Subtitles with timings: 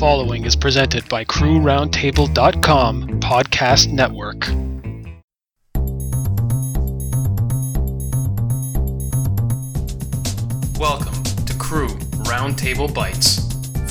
[0.00, 4.46] following is presented by CrewRoundtable.com Podcast Network.
[10.80, 11.88] Welcome to Crew
[12.24, 13.40] Roundtable Bites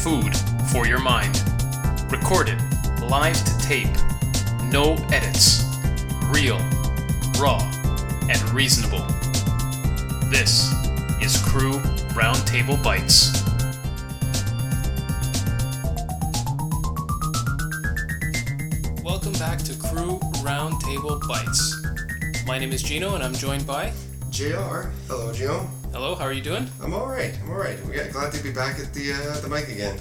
[0.03, 0.35] Food
[0.71, 1.43] for your mind.
[2.11, 2.59] Recorded
[3.07, 3.95] live to tape.
[4.63, 5.63] No edits.
[6.31, 6.57] Real,
[7.39, 7.61] raw,
[8.27, 9.05] and reasonable.
[10.31, 10.73] This
[11.21, 11.73] is Crew
[12.15, 13.48] Roundtable Bites.
[19.29, 22.47] Welcome back to Crew Roundtable Bites.
[22.47, 23.93] My name is Gino, and I'm joined by.
[24.31, 24.89] JR.
[25.07, 25.69] Hello, Gino.
[25.91, 26.67] Hello, how are you doing?
[26.81, 27.37] I'm all right.
[27.43, 27.79] I'm all right.
[27.85, 29.99] We got glad to be back at the uh, the mic again.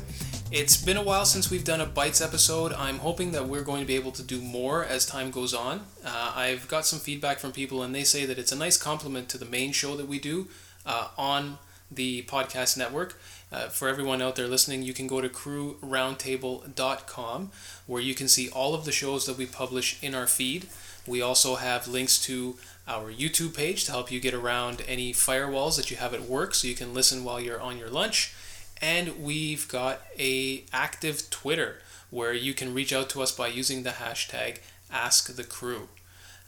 [0.50, 2.72] It's been a while since we've done a Bites episode.
[2.72, 5.84] I'm hoping that we're going to be able to do more as time goes on.
[6.02, 9.28] Uh, I've got some feedback from people, and they say that it's a nice compliment
[9.28, 10.48] to the main show that we do
[10.86, 11.58] uh, on
[11.90, 13.20] the podcast network.
[13.50, 17.50] Uh, for everyone out there listening, you can go to crewroundtable.com
[17.86, 20.66] where you can see all of the shows that we publish in our feed.
[21.06, 25.76] We also have links to our YouTube page to help you get around any firewalls
[25.76, 28.34] that you have at work so you can listen while you're on your lunch.
[28.80, 31.78] And we've got a active Twitter
[32.10, 34.58] where you can reach out to us by using the hashtag
[34.92, 35.88] AskTheCrew.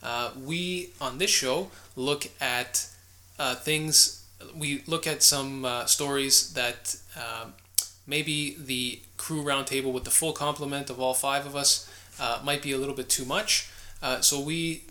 [0.03, 2.89] Uh, we, on this show, look at
[3.39, 4.20] uh, things,
[4.57, 7.55] we look at some uh, stories that um,
[8.07, 12.63] maybe the crew roundtable with the full complement of all five of us uh, might
[12.63, 13.71] be a little bit too much.
[14.03, 14.85] Uh, so we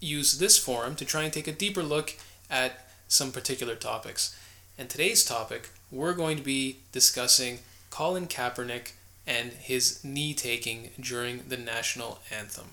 [0.00, 2.14] use this forum to try and take a deeper look
[2.50, 4.36] at some particular topics.
[4.78, 8.92] And today's topic, we're going to be discussing Colin Kaepernick
[9.26, 12.66] and his knee taking during the national anthem.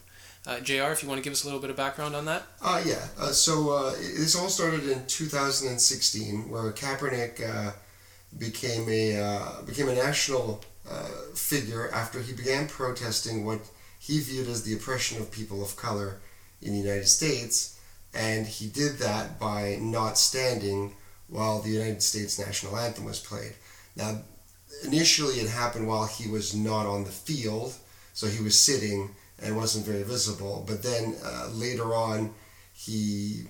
[0.46, 2.44] Uh, JR, if you want to give us a little bit of background on that?
[2.62, 3.08] Uh, yeah.
[3.18, 7.72] Uh, so uh, this all started in 2016, where Kaepernick uh,
[8.38, 10.64] became a uh, became a national
[11.34, 13.62] figure after he began protesting what
[14.00, 16.20] he viewed as the oppression of people of color
[16.62, 17.80] in the United States,
[18.14, 20.94] and he did that by not standing
[21.30, 23.54] while the United States national anthem was played.
[23.96, 24.20] Now,
[24.84, 27.74] initially it happened while he was not on the field,
[28.14, 30.64] so he was sitting and wasn't very visible.
[30.68, 32.34] But then uh, later on,
[32.74, 33.44] he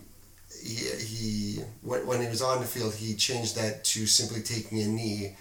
[0.62, 4.82] he, he when, when he was on the field, he changed that to simply taking
[4.82, 5.36] a knee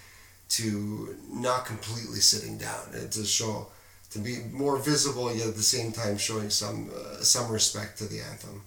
[0.50, 3.68] to not completely sitting down and to show
[4.10, 8.04] to be more visible yet at the same time showing some uh, some respect to
[8.04, 8.62] the anthem.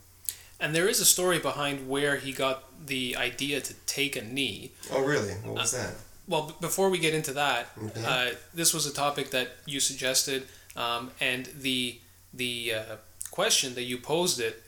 [0.59, 4.71] And there is a story behind where he got the idea to take a knee.
[4.91, 5.33] Oh, really?
[5.43, 5.93] What was Uh, that?
[6.27, 8.03] Well, before we get into that, Okay.
[8.05, 11.99] uh, this was a topic that you suggested, um, and the
[12.33, 12.95] the uh,
[13.31, 14.63] question that you posed it,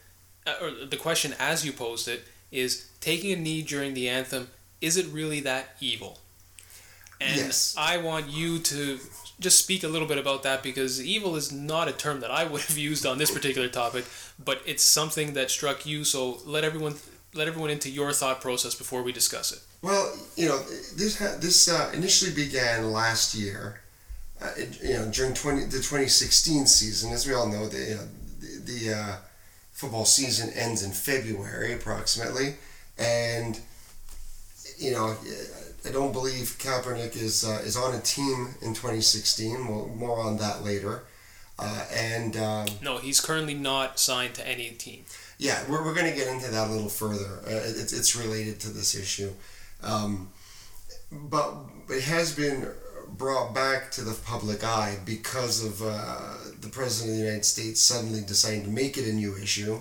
[0.45, 4.49] uh, or the question as you posed it, is taking a knee during the anthem.
[4.79, 6.19] Is it really that evil?
[7.19, 7.75] And Yes.
[7.77, 8.99] I want you to
[9.39, 12.43] just speak a little bit about that because evil is not a term that I
[12.43, 14.05] would have used on this particular topic,
[14.43, 16.03] but it's something that struck you.
[16.03, 16.95] So let everyone
[17.33, 19.59] let everyone into your thought process before we discuss it.
[19.81, 20.59] Well, you know,
[20.95, 23.81] this this uh, initially began last year.
[24.41, 27.77] Uh, it- you know, during twenty the twenty sixteen season, as we all know, the
[27.79, 28.07] you know,
[28.39, 29.15] the, the uh,
[29.73, 32.55] football season ends in February approximately,
[32.97, 33.59] and
[34.77, 35.15] you know,
[35.85, 39.67] I don't believe Kaepernick is uh, is on a team in twenty sixteen.
[39.67, 41.03] Well, more on that later,
[41.57, 42.37] uh, and.
[42.37, 45.05] Um, No, he's currently not signed to any team.
[45.39, 47.39] yeah, we're, we're going to get into that a little further.
[47.45, 49.31] Uh, it's, it's related to this issue.
[49.81, 50.29] Um,
[51.11, 51.53] but
[51.89, 52.67] it has been
[53.17, 57.81] brought back to the public eye because of uh, the President of the United States
[57.81, 59.79] suddenly deciding to make it a new issue.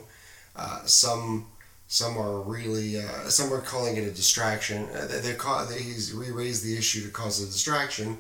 [0.55, 1.47] Uh, some
[1.89, 4.89] some are really uh, some are calling it a distraction.
[4.95, 8.19] Uh, they, they call they, he's re-raised the issue to cause a distraction,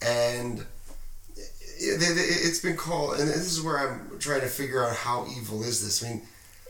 [0.00, 0.60] and
[1.36, 3.18] it, it, it's been called.
[3.18, 6.04] And this is where I'm trying to figure out how evil is this.
[6.04, 6.22] I mean,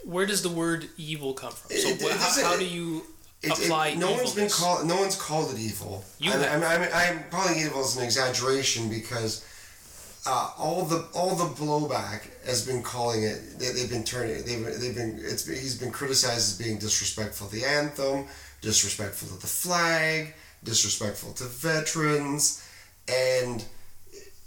[0.05, 1.77] Where does the word evil come from?
[1.77, 3.05] So it how, how do you
[3.45, 4.87] It- it- apply no one's been called.
[4.87, 6.05] No one's called it evil.
[6.19, 6.63] You I'm, have.
[6.63, 9.45] I'm, I'm, I'm calling it evil as an exaggeration because
[10.27, 13.59] uh, all the all the blowback has been calling it.
[13.59, 14.45] They, they've been turning.
[14.45, 15.19] They've they've been.
[15.23, 18.27] It's been, he's been criticized as being disrespectful to the anthem,
[18.61, 22.67] disrespectful to the flag, disrespectful to veterans,
[23.09, 23.65] and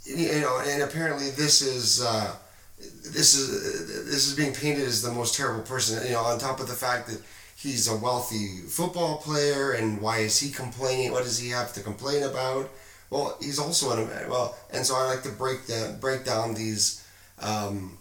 [0.05, 2.01] you know, and apparently this is.
[2.01, 2.35] Uh,
[2.79, 6.05] this is this is being painted as the most terrible person.
[6.05, 7.19] You know, on top of the fact that
[7.57, 11.11] he's a wealthy football player, and why is he complaining?
[11.11, 12.69] What does he have to complain about?
[13.09, 17.05] Well, he's also an well, and so I like to break down break down these.
[17.41, 17.97] Um,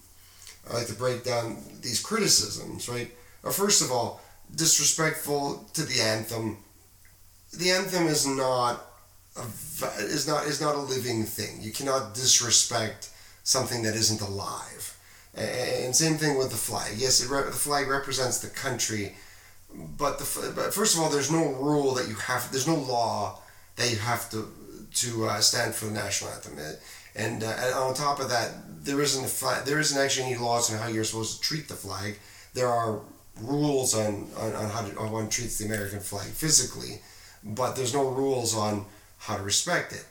[0.68, 3.10] I like to break down these criticisms, right?
[3.52, 4.20] First of all,
[4.54, 6.58] disrespectful to the anthem.
[7.52, 8.84] The anthem is not
[9.36, 9.42] a
[10.02, 11.62] is not is not a living thing.
[11.62, 13.10] You cannot disrespect
[13.44, 14.96] something that isn't alive.
[15.36, 16.94] And same thing with the flag.
[16.96, 19.14] Yes, re- the flag represents the country,
[19.74, 22.50] but the but first of all, there's no rule that you have.
[22.50, 23.40] There's no law
[23.76, 24.48] that you have to
[25.02, 26.58] to uh, stand for the national anthem.
[26.58, 26.72] Uh,
[27.18, 28.48] And, uh, and on top of that,
[28.84, 31.66] there isn't a flag, there isn't actually any laws on how you're supposed to treat
[31.66, 32.18] the flag.
[32.52, 33.00] There are
[33.40, 37.00] rules on, on, on how to, on one treats the American flag physically,
[37.42, 38.84] but there's no rules on
[39.18, 40.04] how to respect it.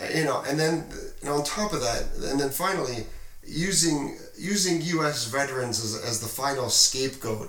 [0.00, 0.74] Uh, You know, and then
[1.20, 3.06] and on top of that, and then finally,
[3.44, 5.26] using using U.S.
[5.26, 7.48] veterans as, as the final scapegoat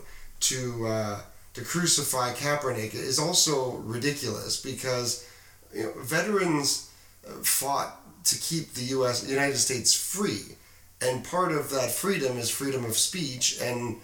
[0.50, 0.58] to
[0.88, 1.22] uh,
[1.54, 5.28] to crucify Kaepernick is also ridiculous because
[5.74, 6.92] you know, veterans
[7.28, 9.28] uh, fought to keep the U.S.
[9.28, 10.56] United States free,
[11.02, 13.98] and part of that freedom is freedom of speech, and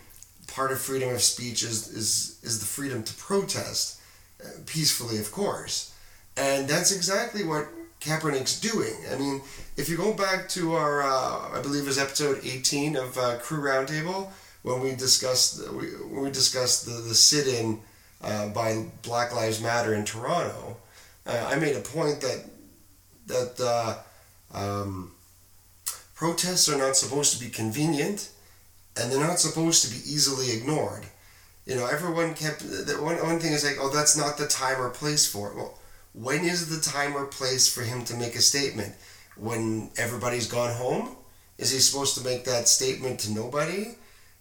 [0.48, 4.00] part of freedom of speech is is, is the freedom to protest
[4.44, 5.94] uh, peacefully, of course,
[6.38, 7.68] and that's exactly what
[8.02, 8.95] Kaepernick's doing.
[9.12, 9.42] I mean,
[9.78, 13.38] if you go back to our, uh, I believe it was episode eighteen of uh,
[13.38, 14.30] Crew Roundtable
[14.63, 17.81] when we discussed we, when we discussed the the sit-in
[18.21, 20.77] uh, by Black Lives Matter in Toronto.
[21.25, 22.45] Uh, I made a point that
[23.27, 25.11] that uh, um,
[26.15, 28.29] protests are not supposed to be convenient,
[28.97, 31.06] and they're not supposed to be easily ignored.
[31.65, 34.81] You know, everyone kept the one one thing is like, oh, that's not the time
[34.81, 35.56] or place for it.
[35.56, 35.77] Well,
[36.13, 38.94] when is the time or place for him to make a statement?
[39.38, 41.15] When everybody's gone home?
[41.57, 43.95] Is he supposed to make that statement to nobody?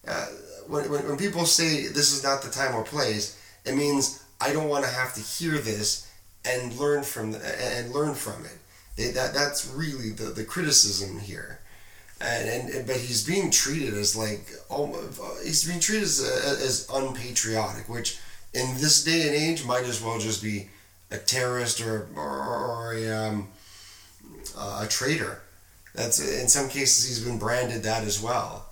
[0.09, 0.27] Uh,
[0.67, 4.53] when, when, when people say this is not the time or place, it means I
[4.53, 6.11] don't want to have to hear this
[6.45, 7.41] and learn from the,
[7.77, 9.15] and learn from it.
[9.15, 11.61] That that's really the, the criticism here,
[12.21, 17.89] and, and but he's being treated as like almost, he's being treated as, as unpatriotic,
[17.89, 18.19] which
[18.55, 20.69] in this day and age might as well just be
[21.13, 23.49] a terrorist or or, or a um,
[24.59, 25.43] a traitor.
[25.95, 28.68] That's in some cases he's been branded that as well.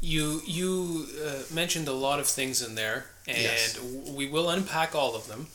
[0.00, 3.78] You you uh, mentioned a lot of things in there, and Yes.
[3.80, 5.48] we will unpack all of them.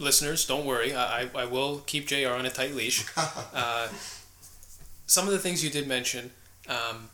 [0.00, 0.92] Listeners, don't worry.
[0.94, 2.30] I, I I will keep Jr.
[2.30, 3.06] on a tight leash.
[3.16, 3.88] uh,
[5.06, 6.32] some of the things you did mention,
[6.68, 7.08] um,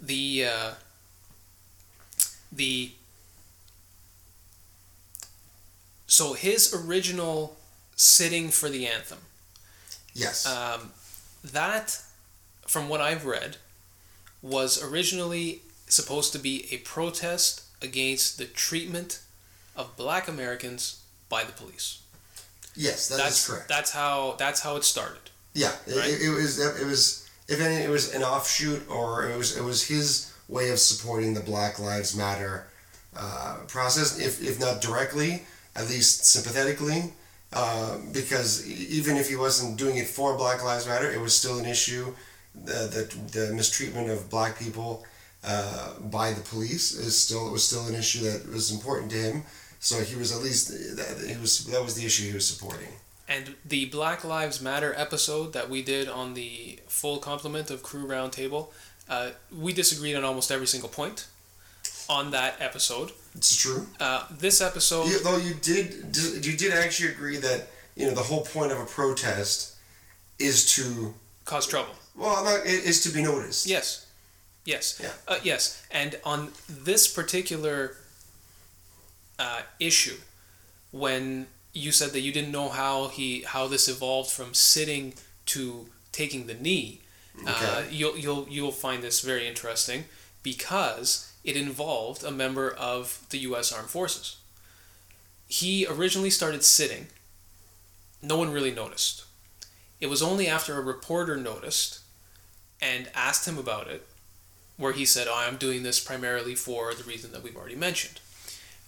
[0.00, 0.70] the uh,
[2.50, 2.92] the
[6.06, 7.56] so his original
[7.94, 9.18] sitting for the anthem.
[10.14, 10.46] Yes.
[10.46, 10.92] Um,
[11.44, 12.00] that,
[12.66, 13.56] from what I've read,
[14.42, 19.20] was originally supposed to be a protest against the treatment
[19.76, 22.02] of Black Americans by the police.
[22.74, 23.68] yes, that is that's correct.
[23.68, 25.30] that's how that's how it started.
[25.54, 26.08] Yeah, it, Right?
[26.08, 29.62] it, it was it was if any it was an offshoot or it was it
[29.62, 32.66] was his way of supporting the Black Lives Matter
[33.16, 35.42] uh, process, if if not directly,
[35.76, 37.12] at least sympathetically,
[37.52, 41.58] uh, because even if he wasn't doing it for Black Lives Matter, it was still
[41.58, 42.14] an issue.
[42.54, 45.04] The the, the mistreatment of black people
[45.44, 49.16] uh, by the police is still it was still an issue that was important to
[49.18, 49.42] him.
[49.80, 52.88] So he was at least that he was that was the issue he was supporting.
[53.28, 58.06] And the Black Lives Matter episode that we did on the full complement of Crew
[58.06, 58.68] Roundtable,
[59.08, 61.26] uh, we disagreed on almost every single point
[62.08, 63.12] on that episode.
[63.34, 63.86] It's true.
[64.00, 68.22] Uh, this episode, You, though you did, you did actually agree that you know the
[68.22, 69.76] whole point of a protest
[70.38, 71.14] is to
[71.44, 71.94] cause trouble.
[72.16, 73.66] well, not i- is to be noticed.
[73.66, 74.06] Yes.
[74.68, 75.00] Yes.
[75.02, 75.12] Yeah.
[75.26, 75.82] Uh, yes.
[75.90, 77.96] And on this particular
[79.38, 80.18] uh, issue,
[80.92, 85.14] when you said that you didn't know how he how this evolved from sitting
[85.46, 87.00] to taking the knee,
[87.46, 90.04] uh, you'll you'll you'll find this very interesting
[90.42, 93.72] because it involved a member of the U.S.
[93.72, 94.36] Armed Forces.
[95.46, 97.06] He originally started sitting.
[98.20, 99.24] No one really noticed.
[99.98, 102.00] It was only after a reporter noticed
[102.82, 104.06] and asked him about it,
[104.78, 108.20] where he said, oh, I'm doing this primarily for the reason that we've already mentioned.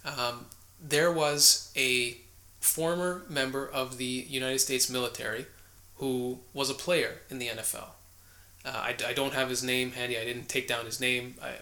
[0.03, 0.47] Um,
[0.81, 2.17] there was a
[2.59, 5.45] former member of the United States military
[5.97, 7.89] who was a player in the NFL.
[8.63, 11.35] Uh, I, I don't have his name handy, I didn't take down his name.
[11.41, 11.55] I,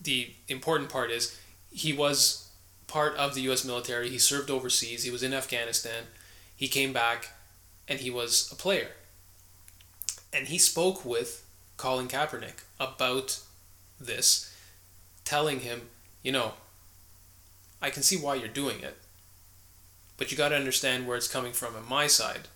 [0.00, 1.38] the important part is
[1.72, 2.48] he was
[2.86, 3.64] part of the U.S.
[3.64, 6.04] military, he served overseas, he was in Afghanistan,
[6.54, 7.30] he came back,
[7.88, 8.88] and he was a player.
[10.32, 11.46] And he spoke with
[11.76, 13.40] Colin Kaepernick about
[14.00, 14.52] this,
[15.24, 15.82] telling him,
[16.22, 16.54] you know,
[17.80, 18.96] I can see why you're doing it,
[20.16, 22.48] but you got to understand where it's coming from on my side.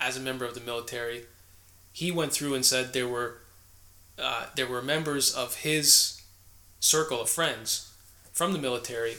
[0.00, 1.24] As a member of the military,
[1.92, 3.38] he went through and said there were
[4.18, 6.22] uh, there were members of his
[6.80, 7.92] circle of friends
[8.32, 9.16] from the military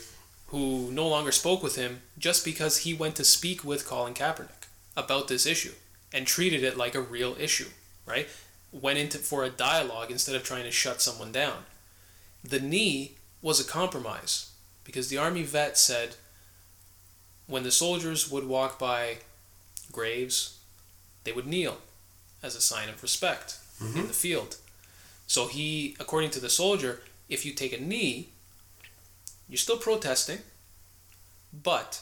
[0.48, 4.68] who no longer spoke with him just because he went to speak with Colin Kaepernick
[4.98, 5.74] about this issue
[6.12, 7.68] and treated it like a real issue,
[8.06, 8.28] right?
[8.72, 11.64] Went into for a dialogue instead of trying to shut someone down.
[12.44, 14.52] The knee was a compromise
[14.84, 16.16] because the army vet said
[17.48, 19.18] when the soldiers would walk by
[19.92, 20.60] graves,
[21.24, 21.78] they would kneel
[22.44, 24.08] as a sign of respect in mm-hmm.
[24.08, 24.58] the field.
[25.26, 28.30] So he, according to the soldier, if you take a knee,
[29.48, 30.40] you're still protesting,
[31.52, 32.02] but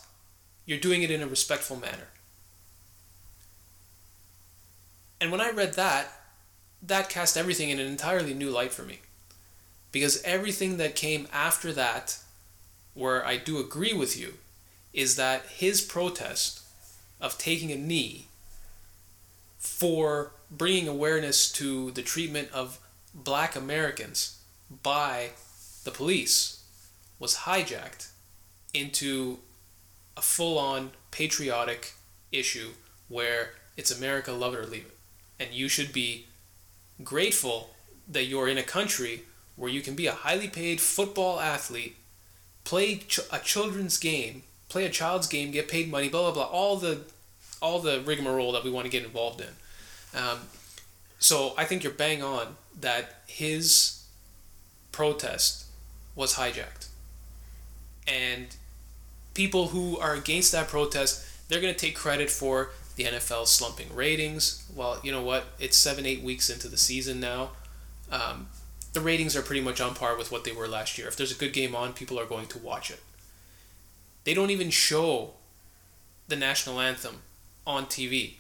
[0.66, 2.10] you're doing it in a respectful manner.
[5.20, 6.17] And when I read that,
[6.88, 9.02] that cast everything in an entirely new light for me.
[9.92, 12.20] Because everything that came after that,
[12.94, 14.36] where I do agree with you,
[14.94, 16.62] is that his protest
[17.22, 18.26] of taking a knee
[19.60, 22.80] for bringing awareness to the treatment of
[23.14, 24.40] black Americans
[24.84, 25.32] by
[25.84, 26.64] the police
[27.20, 28.10] was hijacked
[28.74, 29.40] into
[30.16, 31.94] a full on patriotic
[32.32, 32.70] issue
[33.08, 34.98] where it's America, love it or leave it.
[35.40, 36.28] And you should be
[37.04, 37.70] grateful
[38.08, 39.24] that you're in a country
[39.56, 41.96] where you can be a highly paid football athlete,
[42.64, 46.44] play ch- a children's game, play a child's game, get paid money, blah blah blah,
[46.44, 47.02] all the
[47.62, 50.20] all the rigmarole that we want to get involved in.
[50.20, 50.40] Um,
[51.20, 54.04] so I think you're bang on that his
[54.92, 55.66] protest
[56.16, 56.88] was hijacked,
[58.08, 58.56] and
[59.34, 63.96] people who are against that protest, they're going to take credit for the NFL slumping
[63.96, 64.66] ratings.
[64.76, 65.46] Well, you know what?
[65.60, 67.52] It's seven, eight weeks into the season now.
[68.12, 68.50] Um,
[68.94, 71.08] the ratings are pretty much on par with what they were last year.
[71.08, 73.00] If there's a good game on, people are going to watch it.
[74.24, 75.36] They don't even show
[76.28, 77.22] the national anthem
[77.66, 78.34] on TV.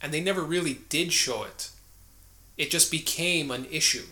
[0.00, 1.70] And they never really did show it.
[2.56, 4.04] It just became an issue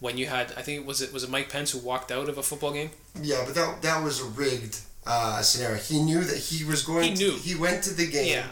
[0.00, 2.28] when you had I think it was it was it Mike Pence who walked out
[2.28, 2.90] of a football game?
[3.20, 5.76] Yeah, but that that was a rigged uh, scenario.
[5.76, 7.04] He knew that he was going.
[7.04, 7.32] He knew.
[7.32, 8.46] To, he went to the game Yeah.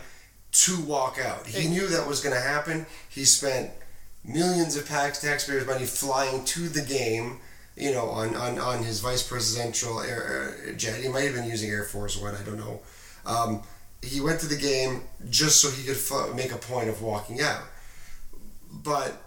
[0.50, 1.46] To walk out.
[1.46, 2.86] He knew that was going to happen.
[3.08, 3.70] He spent
[4.24, 7.40] millions of tax taxpayers' money flying to the game.
[7.76, 11.00] You know, on on, on his vice presidential air, uh, jet.
[11.00, 12.34] He might have been using Air Force One.
[12.34, 12.80] I don't know.
[13.24, 13.62] Um,
[14.02, 17.40] he went to the game just so he could f- make a point of walking
[17.40, 17.62] out.
[18.72, 19.22] But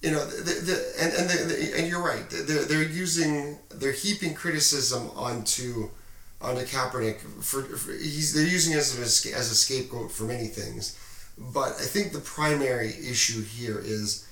[0.00, 2.24] you know, the, the, and and the, the, and you're right.
[2.30, 5.90] They're they're using they're heaping criticism onto
[6.40, 10.46] onto Kaepernick for, for he's they're using him as a as a scapegoat for many
[10.46, 10.98] things.
[11.36, 14.26] But I think the primary issue here is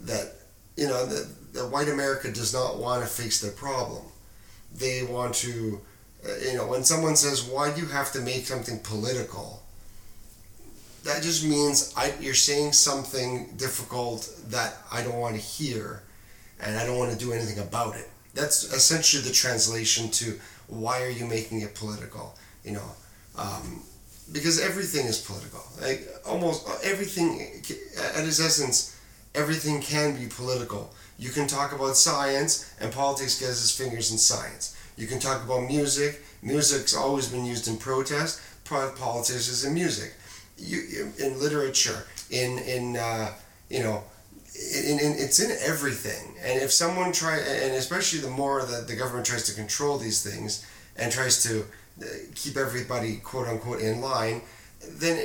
[0.00, 0.34] that
[0.76, 4.02] you know that, that white America does not want to face their problem.
[4.72, 5.80] They want to,
[6.24, 9.60] uh, you know, when someone says, "Why do you have to make something political?"
[11.04, 16.02] that just means I, you're saying something difficult that I don't want to hear,
[16.60, 18.08] and I don't want to do anything about it.
[18.34, 20.38] That's essentially the translation to
[20.70, 22.34] why are you making it political?
[22.64, 22.90] You know,
[23.36, 23.82] um,
[24.32, 25.62] because everything is political.
[25.80, 27.40] Like almost everything,
[28.16, 28.96] at its essence,
[29.34, 30.94] everything can be political.
[31.18, 34.76] You can talk about science, and politics gets its fingers in science.
[34.96, 36.22] You can talk about music.
[36.42, 38.40] Music's always been used in protest.
[38.64, 40.14] Politics is in music
[40.60, 43.32] you, in literature, in in uh,
[43.68, 44.02] you know,
[44.60, 46.34] it's in everything.
[46.42, 50.22] And if someone try, and especially the more that the government tries to control these
[50.22, 51.62] things and tries to
[52.02, 54.42] uh, keep everybody quote unquote in line,
[54.88, 55.16] then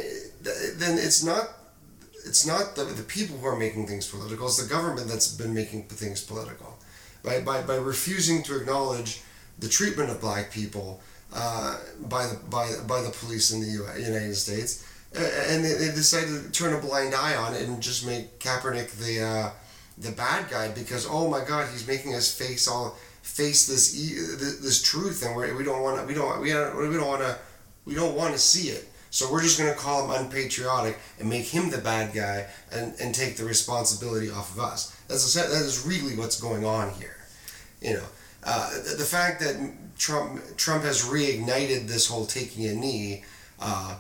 [0.77, 1.49] then it's not
[2.25, 4.47] it's not the, the people who are making things political.
[4.47, 6.77] It's the government that's been making things political
[7.23, 9.21] by by, by refusing to acknowledge
[9.59, 11.01] the treatment of black people
[11.33, 11.77] uh,
[12.09, 14.85] by the by by the police in the U- United States
[15.17, 18.91] and they, they decided to turn a blind eye on it and just make Kaepernick
[18.97, 19.49] the uh,
[19.97, 23.93] the bad guy because oh my God, he's making us face all face this
[24.61, 27.21] this truth, and we're, we don't want to we don't we don't we don't want
[27.21, 27.37] to
[27.85, 28.87] we don't want to see it.
[29.09, 32.93] So we're just going to call him unpatriotic and make him the bad guy and,
[32.99, 34.93] and take the responsibility off of us.
[35.07, 37.15] That's a, that is really what's going on here.
[37.81, 38.03] You know,
[38.43, 39.55] uh, the, the fact that
[39.97, 43.23] Trump Trump has reignited this whole taking a knee.
[43.57, 43.95] Uh,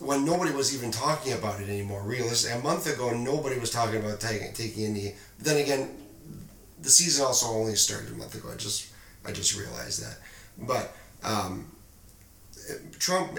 [0.00, 2.02] when nobody was even talking about it anymore.
[2.02, 5.14] Realistically, a month ago, nobody was talking about taking taking a knee.
[5.38, 5.90] Then again,
[6.80, 8.50] the season also only started a month ago.
[8.52, 8.90] I just
[9.24, 10.18] I just realized that.
[10.58, 11.70] But um,
[12.98, 13.38] Trump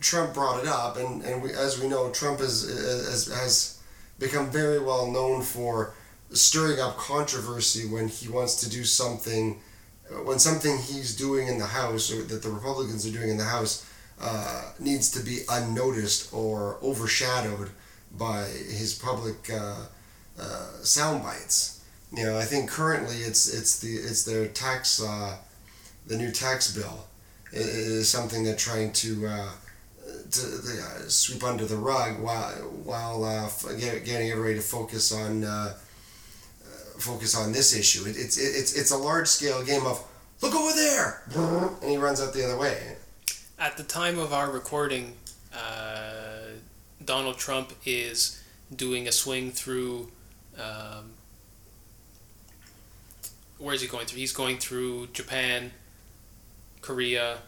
[0.00, 3.78] Trump brought it up, and and we, as we know, Trump is, is has
[4.18, 5.94] become very well known for
[6.32, 9.60] stirring up controversy when he wants to do something
[10.24, 13.44] when something he's doing in the House or that the Republicans are doing in the
[13.44, 13.86] House
[14.22, 17.70] uh, needs to be unnoticed or overshadowed
[18.16, 19.74] by his public uh,
[20.40, 21.84] uh, sound bites.
[22.16, 25.36] You know, I think currently it's it's the it's their tax uh,
[26.06, 27.06] the new tax bill
[27.52, 29.50] is something they're trying to uh,
[30.30, 30.40] to
[31.10, 32.52] sweep under the rug while
[32.84, 35.42] while get, getting everybody to focus on
[36.98, 38.04] focus on this issue.
[38.08, 40.04] It, it's it's it's a large scale game of
[40.42, 41.22] look over there,
[41.82, 42.96] and he runs out the other way.
[43.62, 45.12] At the time of our recording,
[45.54, 46.48] uh,
[47.04, 48.42] Donald Trump is
[48.74, 50.10] doing a swing through.
[50.58, 51.12] Um,
[53.58, 54.18] where is he going through?
[54.18, 55.70] He's going through Japan,
[56.80, 57.38] Korea.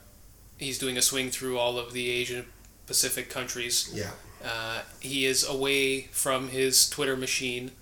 [0.56, 2.46] He's doing a swing through all of the Asian
[2.86, 3.90] Pacific countries.
[3.92, 4.10] Yeah.
[4.44, 7.72] Uh, he is away from his Twitter machine,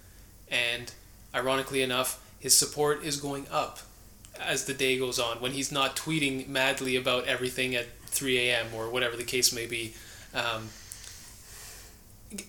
[0.50, 0.90] and
[1.34, 3.80] ironically enough, his support is going up
[4.40, 8.66] as the day goes on when he's not tweeting madly about everything at 3 a.m.
[8.74, 9.94] or whatever the case may be.
[10.34, 10.68] Um,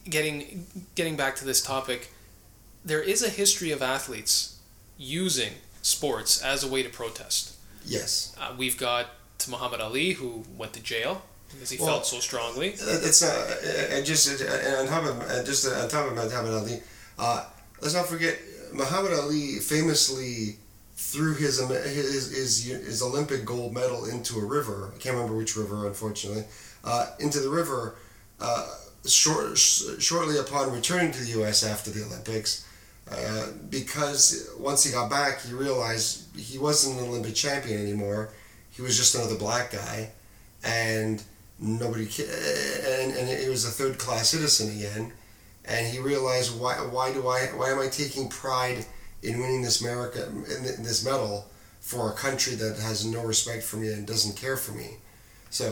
[0.09, 0.65] getting
[0.95, 2.11] getting back to this topic,
[2.85, 4.57] there is a history of athletes
[4.97, 7.55] using sports as a way to protest.
[7.85, 8.35] Yes.
[8.39, 9.07] Uh, we've got
[9.39, 12.69] to Muhammad Ali who went to jail because he Well, felt so strongly.
[12.69, 16.15] It's uh, uh, just uh, and on top of uh, just uh, on top of
[16.15, 16.79] Muhammad Ali.
[17.19, 17.45] Uh,
[17.81, 18.37] let's not forget
[18.71, 20.57] Muhammad Ali famously
[21.11, 24.91] threw his his his, his Olympic gold medal into a river.
[24.95, 26.45] I can't remember which river, unfortunately.
[26.83, 27.95] Uh, into the river.
[28.39, 28.67] Uh,
[29.05, 31.63] short, sh- shortly upon returning to the U.S.
[31.63, 32.65] after the Olympics,
[33.11, 38.29] uh, because once he got back, he realized he wasn't an Olympic champion anymore.
[38.71, 40.11] He was just another black guy,
[40.63, 41.21] and
[41.59, 45.11] nobody and and it was a third class citizen again,
[45.65, 48.85] and he realized why why do I why am I taking pride
[49.23, 51.47] in winning this America in this medal
[51.81, 54.89] for a country that has no respect for me and doesn't care for me,
[55.49, 55.67] so.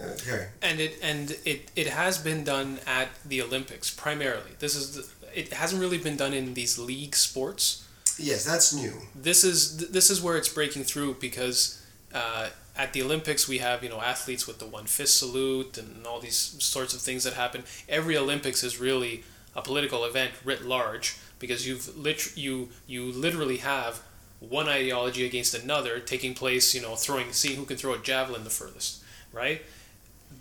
[0.00, 0.48] uh, Okay.
[0.62, 4.52] and it and it, it has been done at the Olympics primarily.
[4.58, 5.04] This is the,
[5.40, 7.86] it hasn't really been done in these league sports.
[8.18, 8.92] Yes, that's new.
[9.14, 11.82] This is this is where it's breaking through because
[12.14, 16.06] uh, at the Olympics we have you know athletes with the one fist salute and
[16.06, 17.62] all these sorts of things that happen.
[17.88, 23.58] Every Olympics is really a political event writ large because you've lit- you you literally
[23.58, 24.00] have
[24.40, 26.74] one ideology against another taking place.
[26.74, 29.60] You know, throwing seeing who can throw a javelin the furthest, right?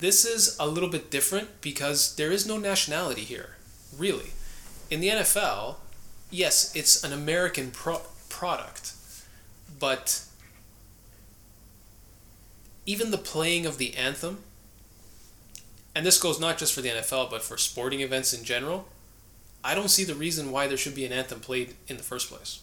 [0.01, 3.57] this is a little bit different because there is no nationality here,
[3.97, 4.31] really.
[4.89, 5.75] In the NFL,
[6.29, 8.93] yes, it's an American pro- product,
[9.79, 10.23] but
[12.85, 14.39] even the playing of the anthem,
[15.93, 18.87] and this goes not just for the NFL, but for sporting events in general,
[19.63, 22.29] I don't see the reason why there should be an anthem played in the first
[22.29, 22.61] place.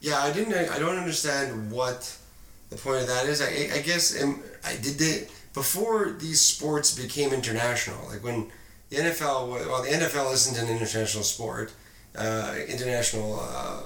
[0.00, 0.54] Yeah, I didn't.
[0.54, 2.16] I don't understand what
[2.70, 3.40] the point of that is.
[3.40, 8.08] I, I guess um, I did they before these sports became international.
[8.08, 8.50] Like when
[8.90, 11.72] the NFL, well, the NFL isn't an international sport,
[12.16, 13.82] uh, international uh,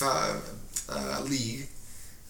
[0.00, 1.66] uh, league.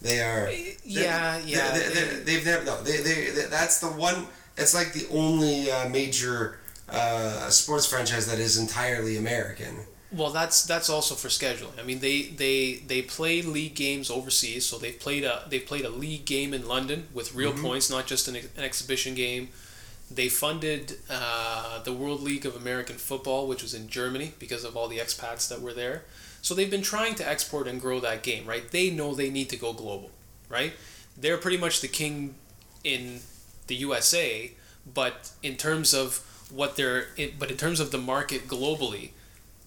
[0.01, 0.51] They are.
[0.85, 1.73] Yeah, yeah.
[1.73, 2.65] They, they, they've never.
[2.65, 3.47] No, they, they, they.
[3.51, 4.27] That's the one.
[4.57, 6.59] It's like the only uh, major
[6.91, 9.87] uh, sports franchise that is entirely American.
[10.11, 11.79] Well, that's that's also for scheduling.
[11.79, 15.85] I mean, they they they play league games overseas, so they've played a they've played
[15.85, 19.51] a league game in London with real points, not just an, ex- an exhibition game.
[20.11, 24.75] They funded uh, the World League of American Football, which was in Germany, because of
[24.75, 26.05] all the expats that were there.
[26.41, 28.71] So they've been trying to export and grow that game, right?
[28.71, 30.11] They know they need to go global,
[30.49, 30.73] right?
[31.19, 32.37] They're pretty much the king
[32.83, 33.21] in
[33.67, 34.53] the USA,
[34.95, 37.07] but in terms of what they're,
[37.39, 39.11] but in terms of the market globally,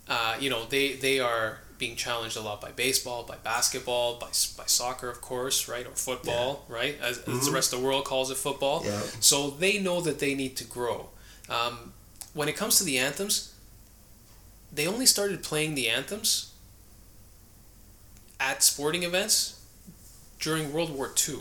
[0.07, 4.27] uh, you know, they they are being challenged a lot by baseball, by basketball, by
[4.27, 8.05] by soccer, of course, right, or football, right, as, as the rest of the world
[8.05, 8.83] calls it football.
[8.85, 8.99] Yeah.
[9.19, 11.09] So they know that they need to grow.
[11.49, 11.93] Um,
[12.33, 13.53] when it comes to the anthems,
[14.71, 16.53] they only started playing the anthems
[18.39, 19.59] at sporting events
[20.39, 21.39] during World War II.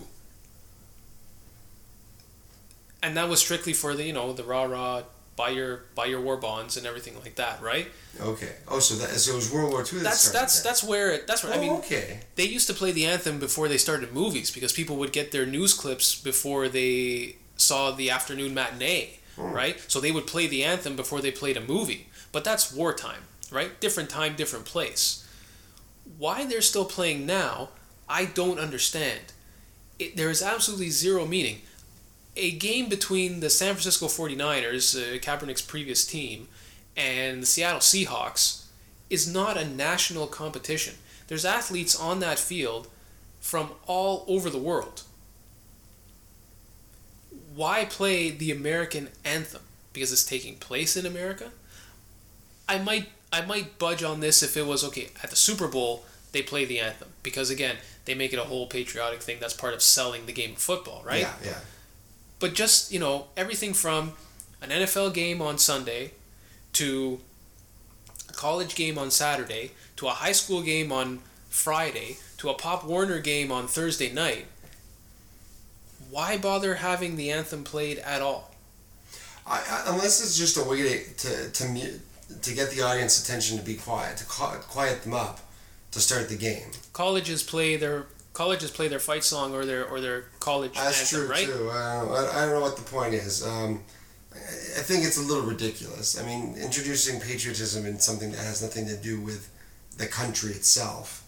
[3.03, 5.03] And that was strictly for the you know the rah rah
[5.37, 7.89] buy your buy your war bonds and everything like that, right?
[8.21, 8.53] Okay.
[8.69, 9.99] Oh, so that so it was World War II.
[9.99, 10.69] That That's that's that.
[10.69, 12.21] that's where it, that's where I Oh, mean okay.
[12.37, 15.47] they used to play the anthem before they started movies because people would get their
[15.47, 19.45] news clips before they saw the afternoon matinee, oh.
[19.45, 19.81] right?
[19.89, 22.09] So they would play the anthem before they played a movie.
[22.33, 23.81] But that's wartime, right?
[23.81, 25.27] Different time, different place.
[26.19, 27.71] Why they're still playing now,
[28.09, 29.33] I don't understand.
[29.99, 31.63] It, there is absolutely zero meaning.
[32.41, 36.49] A game between the San Francisco 49ers, uh, Kaepernick's previous team,
[36.97, 38.65] and the Seattle Seahawks
[39.11, 40.95] is not a national competition.
[41.29, 42.89] There's athletes on that field
[43.41, 45.03] from all over the world.
[47.55, 49.63] Why play the American anthem?
[49.93, 51.51] Because it's taking place in America?
[52.69, 56.05] I might I might budge on this if it was okay at the Super Bowl
[56.33, 59.75] they play the anthem because again they make it a whole patriotic thing that's part
[59.75, 61.59] of selling the game of football right Yeah, yeah.
[62.41, 64.13] But just you know everything from
[64.61, 66.13] an NFL game on Sunday
[66.73, 67.21] to
[68.29, 72.85] a college game on Saturday to a high school game on Friday to a Pop
[72.85, 74.47] Warner game on Thursday night,
[76.09, 78.55] why bother having the anthem played at all?
[79.47, 82.01] I, I, unless it's just a way to to to, mute,
[82.43, 85.41] to get the audience attention to be quiet, to quiet them up,
[85.91, 86.71] to start the game.
[86.93, 88.07] Colleges play their
[88.41, 91.47] colleges play their fight song or their or their college That's anthem, true right?
[91.47, 91.71] too.
[91.71, 93.47] I don't, know, I, don't know what the point is.
[93.47, 93.83] Um,
[94.33, 96.19] I think it's a little ridiculous.
[96.19, 99.51] I mean, introducing patriotism in something that has nothing to do with
[99.99, 101.23] the country itself.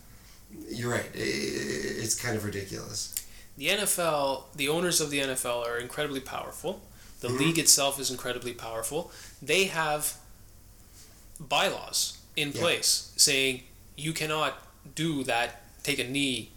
[0.70, 1.10] You're right.
[1.14, 3.14] It's kind of ridiculous.
[3.58, 6.80] The NFL, the owners of the NFL are incredibly powerful.
[7.20, 7.38] The Mhm.
[7.40, 9.12] league itself is incredibly powerful.
[9.42, 10.14] They have
[11.38, 12.60] bylaws in Yeah.
[12.62, 13.64] place saying
[13.96, 14.52] you cannot
[14.94, 15.48] do that
[15.82, 16.52] take a knee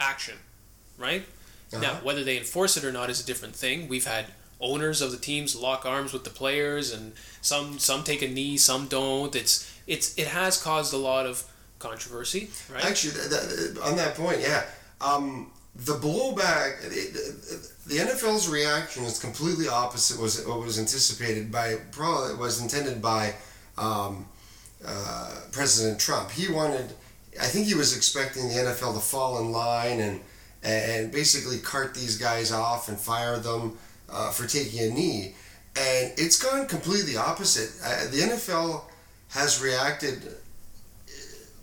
[0.00, 0.36] action,
[0.98, 1.24] right?
[1.72, 2.00] Now, Uh-huh.
[2.04, 3.88] whether they enforce it or not is a different thing.
[3.88, 4.26] We've had
[4.60, 8.56] owners of the teams lock arms with the players, and some some take a knee,
[8.56, 9.34] some don't.
[9.34, 11.44] It's it's it has caused a lot of
[11.78, 12.84] controversy, right?
[12.84, 13.20] Actually,
[13.82, 14.64] on that point, yeah.
[15.00, 20.18] Um, the blowback, the, the NFL's reaction was completely opposite.
[20.18, 23.34] Was what was anticipated by probably was intended by
[23.76, 24.26] um,
[24.86, 26.30] uh, President Trump.
[26.30, 26.94] He wanted,
[27.40, 30.20] I think he was expecting the NFL to fall in line and
[30.62, 33.78] and basically cart these guys off and fire them
[34.10, 35.34] uh, for taking a knee.
[35.76, 37.70] And it's gone completely opposite.
[37.84, 38.84] Uh, the NFL
[39.28, 40.34] has reacted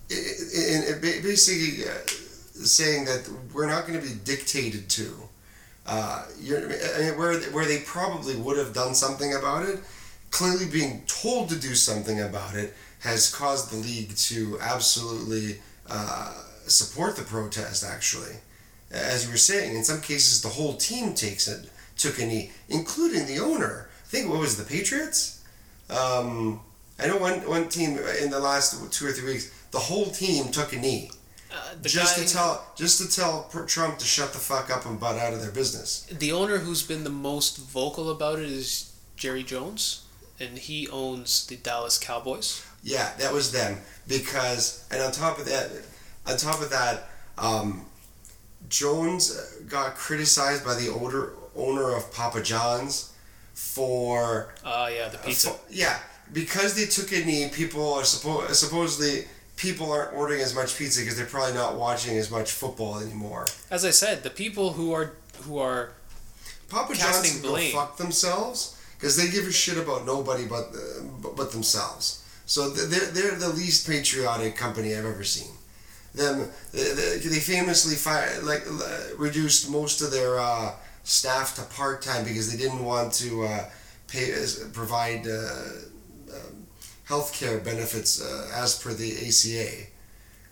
[0.08, 0.16] in,
[0.54, 1.92] in, in basically uh,
[2.64, 5.12] saying that we're not going to be dictated to.
[5.86, 9.80] Uh, I mean, where where they probably would have done something about it,
[10.30, 12.72] clearly being told to do something about it
[13.04, 16.32] has caused the league to absolutely uh,
[16.66, 17.84] support the protest.
[17.84, 18.36] Actually,
[18.90, 22.50] as you were saying, in some cases the whole team takes it took a knee,
[22.68, 23.88] including the owner.
[24.04, 25.42] I think what was it, the Patriots.
[25.90, 26.60] Um,
[26.98, 27.90] I know one one team
[28.22, 31.10] in the last two or three weeks, the whole team took a knee
[31.52, 34.98] Uh, just guy, to tell just to tell Trump to shut the fuck up and
[34.98, 36.06] butt out of their business.
[36.10, 40.04] the owner who's been the most vocal about it is Jerry Jones,
[40.40, 42.62] and he owns the Dallas Cowboys.
[42.84, 45.70] Yeah, that was them because, and on top of that,
[46.26, 47.86] on top of that, um,
[48.68, 49.30] Jones
[49.68, 53.12] got criticized by the owner owner of Papa John's
[53.54, 55.50] for Ah, yeah, the pizza.
[55.50, 55.98] for- yeah
[56.32, 57.48] because they took a knee.
[57.52, 62.16] People are suppo- supposedly people aren't ordering as much pizza because they're probably not watching
[62.18, 63.46] as much football anymore.
[63.70, 65.90] As I said, the people who are who are
[66.68, 67.72] Papa John's go blame.
[67.72, 72.23] fuck themselves because they give a shit about nobody but uh, but, but themselves.
[72.46, 75.52] So they're they're the least patriotic company I've ever seen.
[76.14, 82.24] Them they, famously fire, like uh, reduced most of their uh, staff to part time
[82.24, 83.64] because they didn't want to uh,
[84.08, 84.32] pay
[84.72, 85.62] provide uh,
[86.32, 86.66] um,
[87.04, 89.86] health care benefits uh, as per the ACA.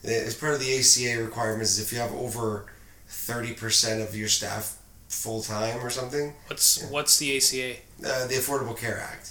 [0.05, 2.67] As part of the ACA requirements, if you have over
[3.07, 4.79] thirty percent of your staff
[5.09, 6.89] full time or something, what's Yeah.
[6.89, 7.77] what's the ACA?
[8.05, 9.31] uh, the Affordable Care Act.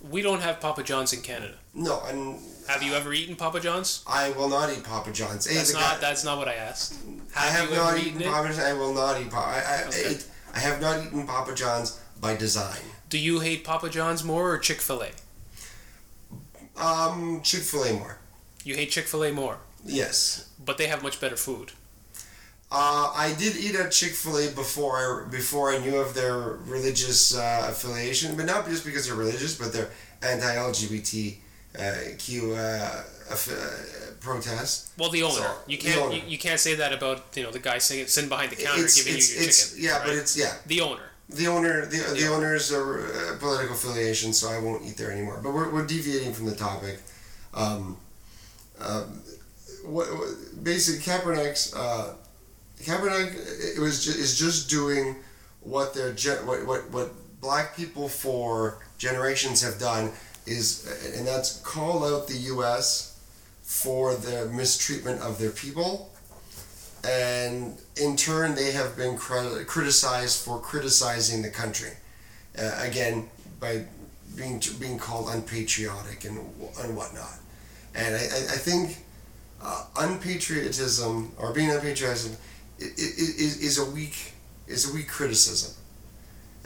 [0.00, 1.54] We don't have Papa John's in Canada.
[1.74, 4.02] No, and Have you ever eaten Papa John's?
[4.06, 5.46] I will not eat Papa John's.
[5.46, 6.94] Hey, That's not guy- that's not what I asked.
[7.36, 8.32] I have not eaten eaten?
[8.32, 8.58] Papa John's.
[8.60, 9.48] I will not eat Papa.
[9.48, 10.18] I, I, Okay.
[10.54, 12.80] I have not eaten Papa John's by design.
[13.08, 15.10] Do you hate Papa John's more or Chick Fil A?
[16.82, 18.18] Um, Chick Fil A more.
[18.64, 20.48] You hate Chick Fil A more, Yes.
[20.64, 21.72] but they have much better food.
[22.70, 26.36] Uh, I did eat at Chick Fil A before I before I knew of their
[26.66, 29.90] religious uh, affiliation, but not just because they're religious, but they're
[30.22, 31.36] anti-LGBT
[31.78, 34.90] uh, Q uh, aff- uh, protest.
[34.98, 35.34] Well, the owner.
[35.34, 36.16] So, you can't owner.
[36.16, 38.82] you, you can't say that about you know the guy sitting, sitting behind the counter
[38.82, 39.84] It's, giving it's, you your it's, chicken.
[39.84, 40.06] yeah, right?
[40.06, 40.54] but it's yeah.
[40.66, 41.02] the owner.
[41.28, 42.28] The owner, the, the Yeah.
[42.30, 45.40] owner's a uh, political affiliation, so I won't eat there anymore.
[45.42, 47.00] But we're, we're deviating from the topic.
[47.54, 47.96] Um,
[48.80, 49.22] um,
[49.84, 50.28] what, what
[50.62, 52.14] basically Kaepernick's uh,
[52.80, 53.34] Kaepernick
[53.76, 55.16] it was ju- is just doing
[55.60, 56.12] what their
[56.44, 60.10] what, what what black people for generations have done
[60.46, 60.86] is,
[61.16, 63.18] and that's call out the U.S.
[63.62, 66.12] for the mistreatment of their people
[67.06, 71.90] and in turn they have been cri- criticized for criticizing the country
[72.58, 73.28] uh, again
[73.60, 73.84] by
[74.36, 76.38] being being called unpatriotic and
[76.82, 77.38] and whatnot
[77.94, 78.98] and I, I, I think
[79.62, 82.32] uh, unpatriotism or being unpatriotic
[82.78, 84.32] is, is a weak
[84.66, 85.74] is a weak criticism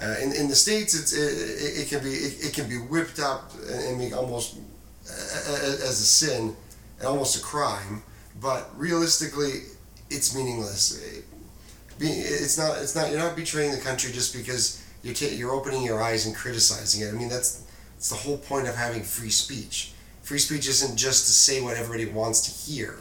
[0.03, 3.19] uh, in, in the states it's it, it, can be it, it can be whipped
[3.21, 4.57] up and be almost
[5.05, 6.57] as a sin
[6.99, 8.03] and almost a crime
[8.41, 9.63] but realistically
[10.11, 11.01] it's meaningless.
[12.01, 12.79] It's not.
[12.79, 13.11] It's not.
[13.11, 17.11] You're not betraying the country just because you're you're opening your eyes and criticizing it.
[17.11, 19.93] I mean, that's that's the whole point of having free speech.
[20.23, 22.99] Free speech isn't just to say what everybody wants to hear.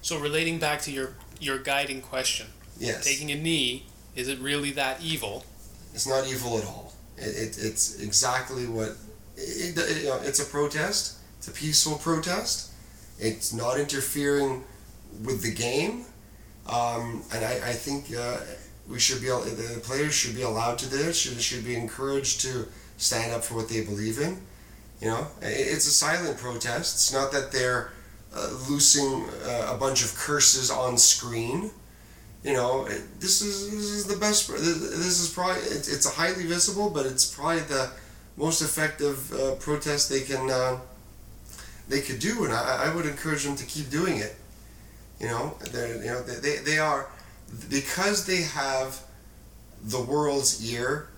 [0.00, 2.46] So relating back to your your guiding question,
[2.78, 5.44] Yes, taking a knee, is it really that evil?
[5.94, 6.94] it's not evil at all.
[7.18, 8.96] It, it it's exactly what
[9.36, 11.18] it, it, you know, it's a protest.
[11.38, 12.70] It's a peaceful protest.
[13.18, 14.64] It's not interfering
[15.22, 16.06] with the game,
[16.68, 18.38] um, and I, I think uh,
[18.88, 21.14] we should be the players should be allowed to do it.
[21.14, 24.40] Should should be encouraged to stand up for what they believe in.
[25.00, 26.94] You know, it's a silent protest.
[26.94, 27.90] It's not that they're
[28.34, 31.70] uh, loosing uh, a bunch of curses on screen.
[32.44, 34.48] You know, it, this is this is the best.
[34.48, 37.90] This is probably it's, it's a highly visible, but it's probably the
[38.36, 40.78] most effective uh, protest they can uh,
[41.88, 44.34] they could do, and I, I would encourage them to keep doing it.
[45.20, 47.08] You know, they you know they, they are
[47.68, 49.00] because they have
[49.84, 51.08] the world's ear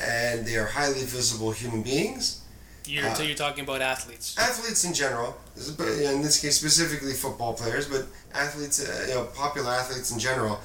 [0.00, 2.43] and they are highly visible human beings.
[2.86, 4.34] You're, Uh, so you're talking about athletes.
[4.38, 9.04] Athletes in general, this is- but in this case specifically football players, but athletes, uh,
[9.08, 10.60] you know, popular athletes in general,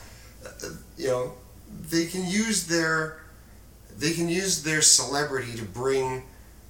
[0.45, 0.49] uh,
[0.97, 1.33] you know,
[1.89, 3.17] they can use their
[3.97, 6.23] they can use their celebrity to bring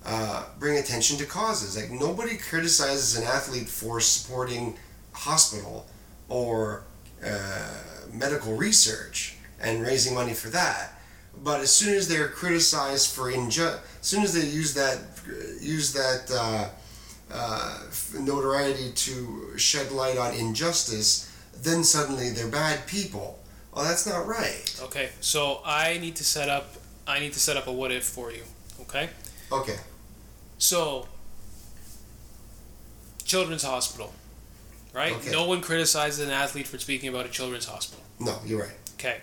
[0.05, 1.75] uh, bring attention to causes.
[1.75, 4.77] Like nobody criticizes an athlete for supporting
[5.12, 5.85] hospital
[6.29, 6.83] or
[7.23, 7.29] uh,
[8.12, 10.98] medical research and raising money for that.
[11.43, 14.97] But as soon as they're criticized for inju- as soon as they use that
[15.62, 16.69] use that uh,
[17.32, 17.80] uh,
[18.19, 23.39] notoriety to shed light on injustice, then suddenly they're bad people.
[23.73, 24.80] Well, that's not right.
[24.84, 26.75] Okay, so I need to set up
[27.08, 28.43] I need to set up a what if for you.
[28.82, 29.10] Okay?
[29.52, 29.78] Okay.
[30.58, 31.08] So
[33.23, 34.13] children's hospital.
[34.93, 35.13] Right?
[35.13, 35.32] Okay.
[35.32, 38.04] No one criticizes an athlete for speaking about a children's hospital.
[38.19, 38.75] No, you're right.
[38.95, 39.21] Okay.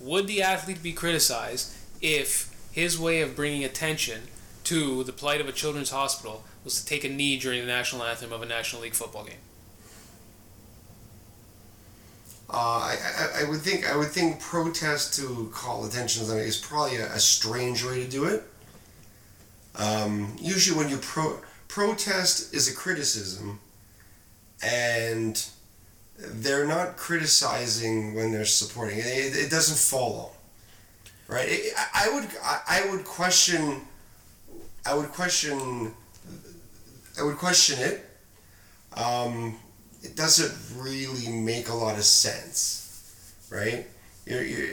[0.00, 4.22] Would the athlete be criticized if his way of bringing attention
[4.64, 8.02] to the plight of a children's hospital was to take a knee during the national
[8.02, 9.34] anthem of a National League football game?
[12.48, 16.56] Uh, I, I, I would think I would think protest to call attention to is
[16.56, 18.42] probably a, a strange way to do it.
[19.76, 23.60] Um, usually, when you pro protest is a criticism,
[24.64, 25.46] and
[26.20, 29.04] they're not criticizing when they're supporting it.
[29.04, 30.30] It, doesn't follow,
[31.28, 31.46] right?
[31.48, 33.80] It, I, would I, would question.
[34.86, 35.94] I would question.
[37.18, 38.06] I would question it.
[38.96, 39.56] Um,
[40.02, 43.86] it doesn't really make a lot of sense, right?
[44.26, 44.66] You're, you're,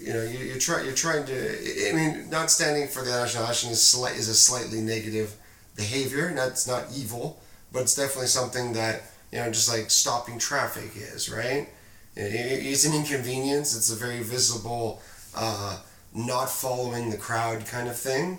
[0.00, 3.70] you know you're, you're you're trying to I mean not standing for the national action
[3.70, 5.36] is slight is a slightly negative
[5.76, 7.38] behavior and that's not evil
[7.70, 11.68] but it's definitely something that you know just like stopping traffic is right?
[12.16, 13.76] It- it- it's an inconvenience.
[13.76, 15.02] It's a very visible
[15.34, 15.78] uh,
[16.14, 18.38] not following the crowd kind of thing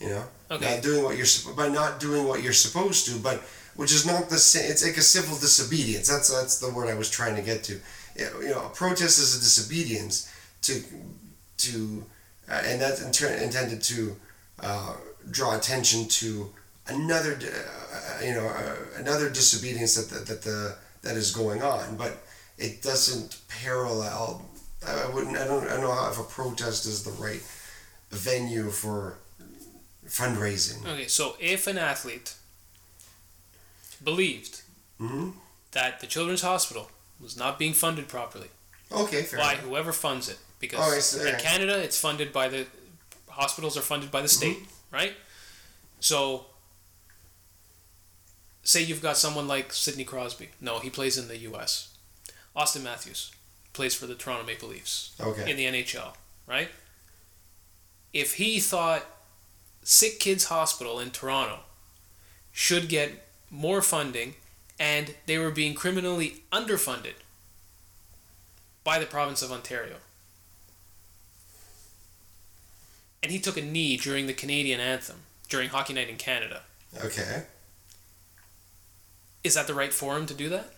[0.00, 0.24] you know?
[0.50, 0.74] Okay.
[0.74, 3.42] not doing what you're by not doing what you're supposed to but
[3.76, 6.08] which is not the same it's like a civil disobedience.
[6.08, 7.74] That's that's the word I was trying to get to.
[8.16, 10.28] You know a protest is a disobedience
[10.62, 10.82] to
[11.58, 12.04] to
[12.50, 14.16] uh, and that's in turn intended to
[14.60, 14.94] uh,
[15.30, 16.50] draw attention to
[16.88, 17.79] another uh,
[18.22, 22.18] you know uh, another disobedience that the, that the that is going on but
[22.58, 24.46] it doesn't parallel
[24.86, 27.42] I wouldn't I don't I don't know how if a protest is the right
[28.10, 29.16] venue for
[30.06, 32.34] fundraising Okay, so if an athlete
[34.02, 34.62] believed
[34.98, 35.30] hmm
[35.72, 38.48] that the children's hospital was not being funded properly
[38.90, 39.64] okay fair by enough.
[39.64, 41.38] whoever funds it, because Oh, in.
[41.38, 42.66] Canada it's funded by the
[43.28, 44.94] hospitals are funded by the state, Mm-hmm.
[44.96, 45.12] right?
[46.00, 46.46] So,
[48.70, 50.50] say you've got someone like Sidney Crosby.
[50.60, 51.96] No, he plays in the U.S.
[52.56, 53.32] Auston Matthews
[53.72, 56.14] plays for the Toronto Maple Leafs okay in the NHL,
[56.46, 56.68] right?
[58.12, 59.04] If he thought
[59.82, 61.60] Sick Kids Hospital in Toronto
[62.52, 64.34] should get more funding
[64.78, 67.14] and they were being criminally underfunded
[68.82, 69.96] by the province of Ontario.
[73.22, 76.62] And he took a knee during the Canadian anthem during Hockey Night in Canada.
[77.04, 77.44] okay
[79.42, 80.72] Is that the right forum to do that?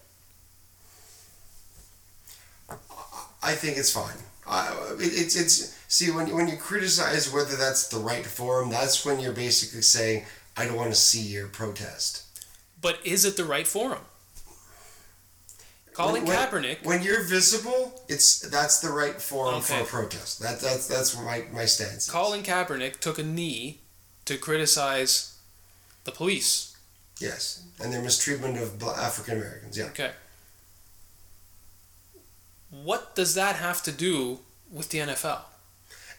[3.42, 4.16] I think it's fine.
[4.46, 9.04] Uh, it, it's it's see when when you criticize whether that's the right forum, that's
[9.04, 10.24] when you're basically saying
[10.56, 12.24] I don't want to see your protest.
[12.80, 14.02] But is it the right forum?
[15.92, 20.40] Colin When- when- Kaepernick When you're visible, it's that's the right forum for a protest.
[20.40, 22.08] That that's that's my my stance.
[22.08, 23.80] Colin Kaepernick took a knee
[24.24, 25.36] to criticize
[26.04, 26.71] the police.
[27.20, 29.78] Yes, and their mistreatment of African Americans.
[29.78, 29.84] Yeah.
[29.86, 30.10] Okay.
[32.70, 35.40] What does that have to do with the NFL?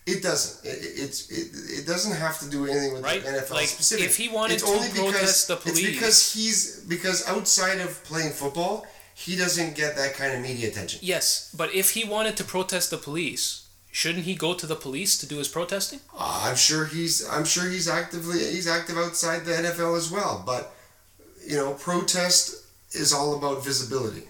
[0.06, 0.70] It doesn't.
[0.70, 3.24] It, it's it, it doesn't have to do anything with Right?
[3.24, 4.06] the NFL Like, specific.
[4.06, 7.80] if he wanted it's to only protest because, the It's police- because he's because outside
[7.80, 11.00] of playing football, he doesn't get that kind of media attention.
[11.02, 15.18] Yes, but if he wanted to protest the police, shouldn't he go to the police
[15.20, 16.02] to do his protesting?
[16.18, 20.44] Uh, I'm sure he's I'm sure he's actively he's active outside the NFL as well.
[20.46, 20.76] But
[21.48, 24.24] you know, protest is all about visibility.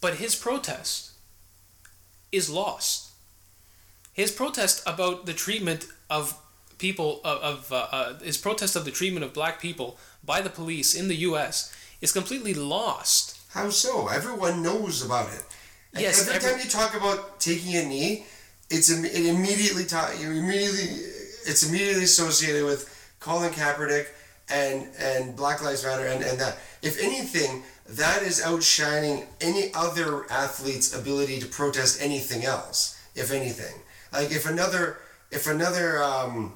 [0.00, 1.12] But his protest
[2.30, 3.10] is lost.
[4.12, 6.34] His protest about the treatment of
[6.78, 10.50] people of, of uh, uh, his protest of the treatment of black people by the
[10.50, 11.74] police in the U.S.
[12.00, 13.36] is completely lost.
[13.50, 14.08] How so?
[14.08, 15.42] Everyone knows about it.
[15.98, 18.26] Yes, Every every- time you talk about taking a knee,
[18.70, 20.84] it's it immediately ta- you immediately
[21.46, 22.86] it's immediately associated with
[23.20, 24.06] Colin Kaepernick
[24.50, 26.58] and and Black Lives Matter and and that.
[26.82, 33.00] If anything, that is outshining any other athlete's ability to protest anything else.
[33.14, 33.74] If anything,
[34.12, 34.98] like if another
[35.30, 36.54] if another um,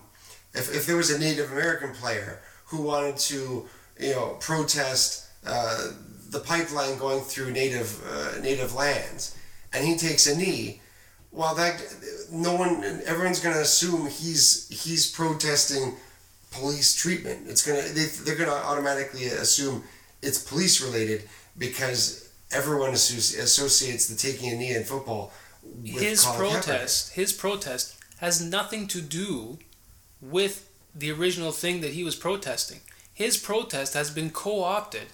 [0.54, 5.28] if if there was a Native American player who wanted to you know protest.
[5.44, 5.92] Uh,
[6.32, 9.36] the pipeline going through native uh, native lands,
[9.72, 10.80] and he takes a knee.
[11.30, 11.80] Well, that
[12.30, 15.94] no one, everyone's going to assume he's he's protesting
[16.52, 17.48] police treatment.
[17.48, 19.84] It's gonna they, they're going to automatically assume
[20.22, 26.38] it's police related because everyone associates the taking a knee in football with his Colin
[26.38, 26.52] Kaepernick.
[26.52, 29.58] protest, his protest has nothing to do
[30.20, 32.80] with the original thing that he was protesting.
[33.12, 35.08] His protest has been co-opted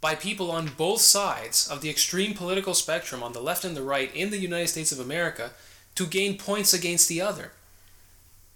[0.00, 3.82] by people on both sides of the extreme political spectrum, on the left and the
[3.82, 5.50] right, in the United States of America,
[5.94, 7.52] to gain points against the other.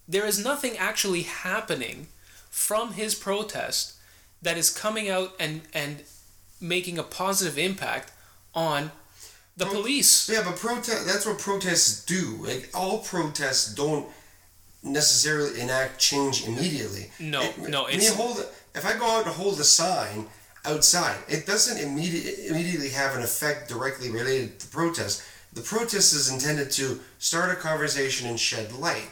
[0.08, 2.08] There is nothing actually happening
[2.56, 3.92] from his protest
[4.40, 6.02] that is coming out and, and
[6.58, 8.10] making a positive impact
[8.54, 8.90] on
[9.58, 10.26] the Pro- police.
[10.30, 12.38] Yeah, but protest that's what protests do.
[12.40, 14.08] Like all protests don't
[14.82, 17.10] necessarily enact change immediately.
[17.20, 18.38] No, It- no, it's- hold
[18.74, 20.28] if I go out and hold a sign
[20.64, 25.22] outside, it doesn't immediately immediately have an effect directly related to protest.
[25.52, 29.10] The protest is intended to start a conversation and shed light.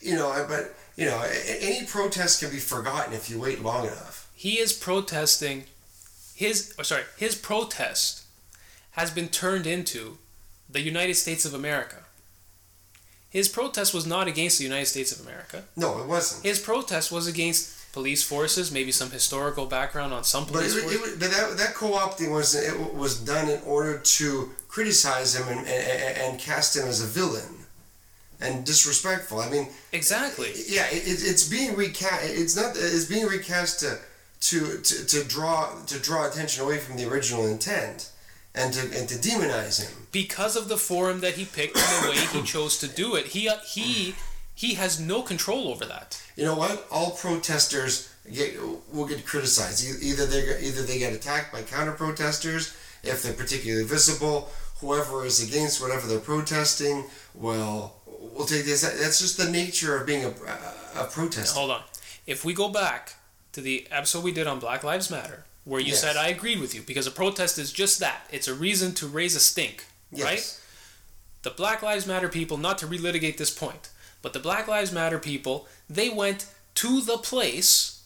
[0.00, 1.20] You know, but you know,
[1.68, 4.16] any protest can be forgotten if you wait long enough.
[4.34, 5.64] he is protesting
[6.34, 8.22] his or sorry his protest
[8.92, 10.18] has been turned into
[10.68, 11.96] the United States of America.
[13.30, 15.64] His protest was not against the United States of America.
[15.76, 16.44] No, it wasn't.
[16.44, 20.78] His protest was against police forces, maybe some historical background on some But, police it,
[20.78, 21.00] it, forces.
[21.00, 25.60] was- but that, that co-opting was it was done in order to criticize him and,
[25.66, 27.59] and, and cast him as a villain
[28.40, 29.40] and disrespectful.
[29.40, 30.52] I mean, exactly.
[30.68, 32.22] yeah, it, it- it's being recast.
[32.24, 32.72] It's not.
[32.76, 33.98] It's being recast to,
[34.48, 38.10] to to to draw to draw attention away from the original intent
[38.54, 40.06] and to and to demonize him.
[40.12, 43.26] Because of the forum that he picked and the way he chose to do it,
[43.26, 44.14] he uh, he
[44.54, 46.20] he has no control over that.
[46.36, 46.86] You know what?
[46.90, 48.58] All protesters get
[48.92, 49.84] will get criticized.
[50.02, 54.50] Either they either they get attacked by counter protesters if they're particularly visible.
[54.80, 57.94] Whoever is against whatever they're protesting will
[58.40, 58.82] will take this.
[58.82, 60.28] That's just the nature of being a,
[60.98, 61.58] a, protester.
[61.58, 61.82] Hold on.
[62.26, 63.14] If we go back
[63.52, 66.00] to the episode we did on Black Lives Matter, where you Yes.
[66.00, 68.22] said I agreed with you because a protest is just that.
[68.30, 70.24] It's a reason to raise a stink, Yes.
[70.24, 70.56] right?
[71.42, 73.88] The Black Lives Matter people, not to relitigate this point,
[74.22, 78.02] but the Black Lives Matter people, they went to the place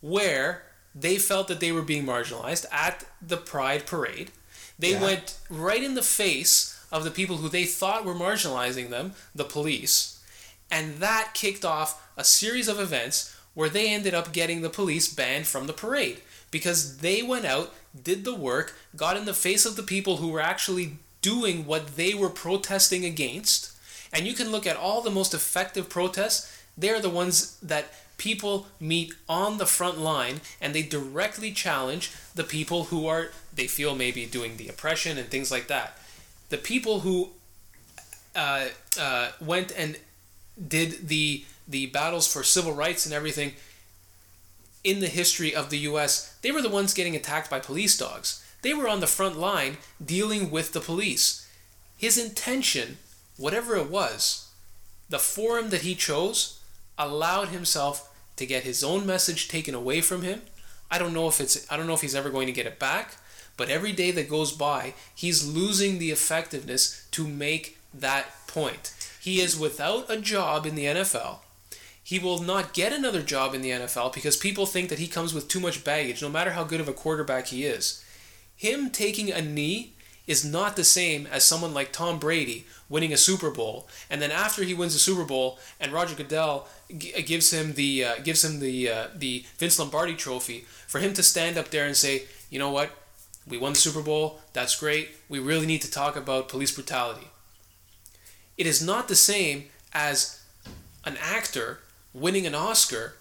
[0.00, 4.30] where they felt that they were being marginalized at the Pride Parade.
[4.78, 5.02] They Yeah.
[5.02, 9.44] went right in the face of the people who they thought were marginalizing them, the
[9.44, 10.22] police,
[10.70, 15.12] and that kicked off a series of events where they ended up getting the police
[15.12, 16.20] banned from the parade
[16.50, 20.28] because they went out, did the work, got in the face of the people who
[20.28, 23.72] were actually doing what they were protesting against.
[24.12, 28.66] And you can look at all the most effective protests, they're the ones that people
[28.80, 33.94] meet on the front line and they directly challenge the people who are they feel
[33.94, 35.97] maybe doing the oppression and things like that.
[36.48, 37.30] The people who
[38.34, 38.66] uh,
[38.98, 39.98] uh, went and
[40.66, 43.52] did the the battles for civil rights and everything
[44.82, 48.42] in the history of the US, they were the ones getting attacked by police dogs.
[48.62, 51.46] They were on the front line dealing with the police.
[51.96, 52.98] His intention,
[53.36, 54.48] whatever it was,
[55.08, 56.60] the forum that he chose
[56.96, 60.42] allowed himself to get his own message taken away from him.
[60.90, 62.78] I don't know if it's I don't know if he's ever going to get it
[62.78, 63.16] back,
[63.58, 68.94] but every day that goes by, he's losing the effectiveness to make that point.
[69.20, 71.40] He is without a job in the NFL.
[72.02, 75.34] He will not get another job in the NFL because people think that he comes
[75.34, 78.02] with too much baggage, no matter how good of a quarterback he is.
[78.56, 79.92] Him taking a knee
[80.26, 84.30] is not the same as someone like Tom Brady winning a Super Bowl, and then
[84.30, 88.44] after he wins the Super Bowl, and Roger Goodell g- gives him the uh, gives
[88.44, 92.24] him the uh, the Vince Lombardi Trophy, for him to stand up there and say,
[92.50, 92.90] you know what,
[93.48, 95.10] we won the Super Bowl, that's great.
[95.28, 97.28] We really need to talk about police brutality.
[98.56, 100.42] It is not the same as
[101.04, 101.80] an actor
[102.12, 103.14] winning an Oscar,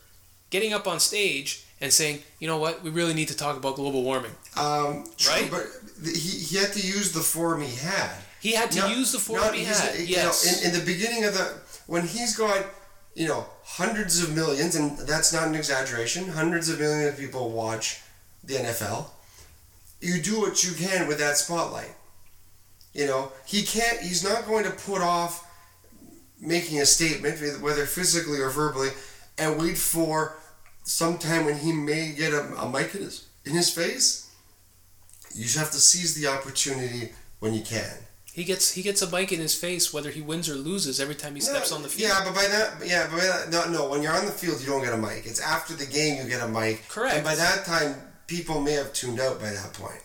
[0.49, 3.75] getting up on stage and saying, you know what, we really need to talk about
[3.75, 4.31] global warming.
[4.55, 5.51] Um, true, Right?
[5.51, 5.65] But
[6.03, 6.11] he,
[6.45, 8.15] he had to use the form he had.
[8.41, 9.99] He had to No, use the form no, he had.
[9.99, 10.45] yes.
[10.63, 12.65] know, in, in the beginning of the when he's got
[13.15, 16.29] you know hundreds of millions, and that's not an exaggeration.
[16.29, 18.01] Hundreds of millions of people watch
[18.43, 19.07] the NFL.
[19.99, 21.93] You do what you can with that spotlight.
[22.93, 23.99] You know he can't.
[24.01, 25.43] He's not going to put off
[26.39, 28.89] making a statement, whether physically or verbally,
[29.37, 30.37] and wait for
[30.83, 34.29] some time when he may get a, a mic in his in his face.
[35.35, 37.91] You just have to seize the opportunity when you can.
[38.33, 41.13] he gets he gets a mic in his face whether he wins or loses every
[41.15, 42.09] time he steps on the field.
[42.09, 43.89] Yeah, but by that, yeah, but by that, no, no.
[43.89, 45.25] When you're on the field, you don't get a mic.
[45.25, 46.87] It's after the game you get a mic.
[46.87, 47.15] Correct.
[47.15, 47.95] And by that time,
[48.27, 50.01] people may have tuned out by that point.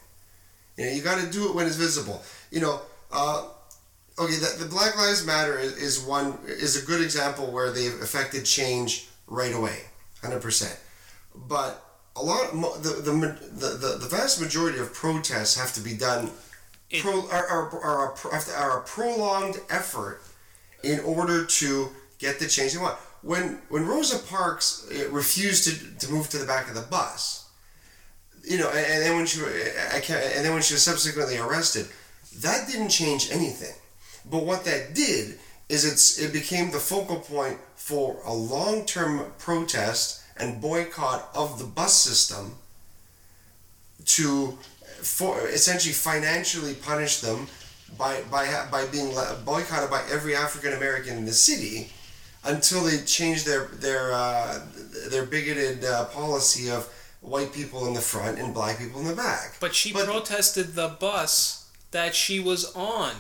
[0.77, 2.23] You know, you got to do it when it's visible.
[2.51, 2.81] You know,
[3.13, 3.49] uh,
[4.19, 8.01] okay, the, the Black Lives Matter is, is one is a good example where they've
[8.01, 9.81] affected change right away,
[10.23, 10.79] hundred percent.
[11.35, 11.85] But
[12.17, 12.53] a lot,
[12.83, 16.31] the, the the the vast majority of protests have to be done.
[16.91, 20.21] It- Pro, are, are, are, a, are a prolonged effort
[20.85, 22.99] in order to get the change they want.
[23.23, 27.42] When when Rosa Parks uh, refused to, to move to the back of the bus,
[28.45, 29.41] you know, and, then when she
[29.95, 31.87] I can't, and then when she was subsequently arrested,
[32.39, 33.75] that didn't change anything.
[34.31, 35.39] But what that did
[35.69, 41.59] is it's it became the focal point for a long term protest and boycott of
[41.59, 42.57] the bus system
[44.05, 44.59] to
[45.03, 47.47] for essentially financially punish them
[47.99, 49.15] by by by being
[49.45, 51.91] boycotted by every African American in the city
[52.45, 54.61] until they changed their their uh,
[55.11, 56.89] their bigoted uh, policy of
[57.23, 59.57] white people in the front and black people in the back.
[59.61, 63.13] But she But- protested the bus that she was on.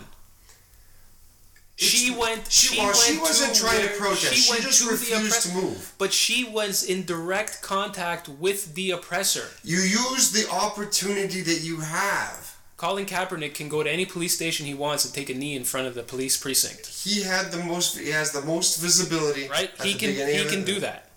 [1.77, 2.53] She went.
[2.53, 4.35] She, She, went she wasn't to trying to where- protest.
[4.35, 5.93] She, went just refused to move.
[5.99, 9.49] But she was in direct contact with the oppressor.
[9.65, 12.57] You use the opportunity that you have.
[12.77, 15.65] Colin Kaepernick can go to any police station he wants and take a knee in
[15.65, 16.87] front of the police precinct.
[16.89, 17.97] He had the most.
[17.99, 19.49] He has the most visibility.
[19.49, 19.71] Right?
[19.83, 20.11] He can.
[20.11, 21.09] He can do that.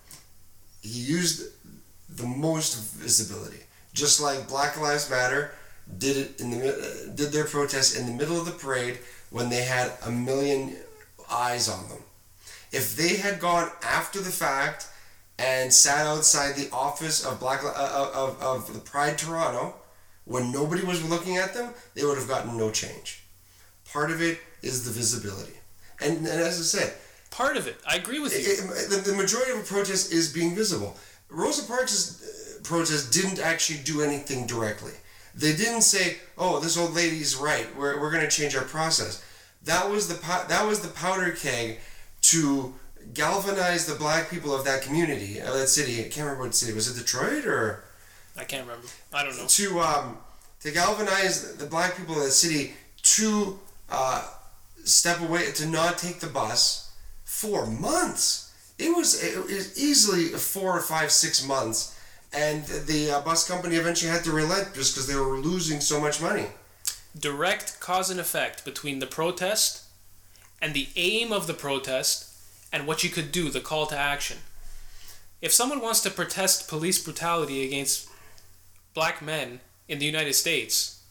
[0.80, 1.42] he used
[2.16, 3.60] the most visibility.
[3.92, 5.52] Just like Black Lives Matter
[5.98, 8.98] did it in the uh, did their protest in the middle of the parade
[9.30, 10.76] when they had a million
[11.30, 11.98] eyes on them.
[12.72, 14.88] If they had gone after the fact
[15.38, 19.74] and sat outside the office of Black uh, of, of the Pride Toronto
[20.24, 23.22] when nobody was looking at them, they would have gotten no change.
[23.92, 25.54] Part of it is the visibility,
[26.02, 26.92] and, and as I said,
[27.30, 27.76] Part of it.
[27.86, 28.52] I agree with you.
[28.52, 30.96] it- the, the majority of a protest is being visible.
[31.28, 34.92] Rosa Parks' uh, protest didn't actually do anything directly.
[35.34, 37.66] They didn't say, "Oh, this old lady's right.
[37.76, 39.22] We're, we're going to change our process."
[39.64, 40.14] That was the
[40.48, 41.78] that was the powder keg
[42.22, 42.74] to
[43.14, 46.00] galvanize the black people of that community, of that city.
[46.00, 47.00] I can't remember what city was it.
[47.00, 47.84] Detroit or
[48.36, 48.86] I can't remember.
[49.12, 49.46] I don't know.
[49.46, 50.18] to um,
[50.60, 53.58] to galvanize the black people of the city to
[53.90, 54.28] uh,
[54.84, 56.92] step away to not take the bus
[57.24, 58.45] for months.
[58.78, 61.98] It was it was easily four or five six months,
[62.32, 66.00] and the uh, bus company eventually had to relent just because they were losing so
[66.00, 66.46] much money.
[67.18, 69.84] Direct cause and effect between the protest
[70.60, 72.30] and the aim of the protest
[72.72, 74.38] and what you could do, the call to action.
[75.40, 78.08] If someone wants to protest police brutality against
[78.92, 81.02] black men in the United States,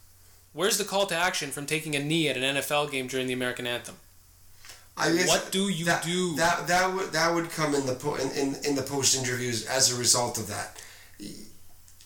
[0.52, 3.32] where's the call to action from taking a knee at an NFL game during the
[3.32, 3.96] American anthem?
[4.96, 6.36] I guess What do you that, do?
[6.36, 9.66] That that would that would come in the po- in, in, in the post interviews
[9.66, 10.82] as a result of that.
[11.18, 11.50] It,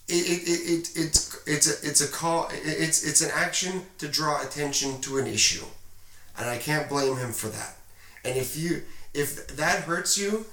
[0.08, 4.42] it, it, it, it's it's a it's a call it's it's an action to draw
[4.42, 5.64] attention to an issue,
[6.36, 7.76] and I can't blame him for that.
[8.24, 8.82] And if you
[9.14, 10.46] if that hurts you,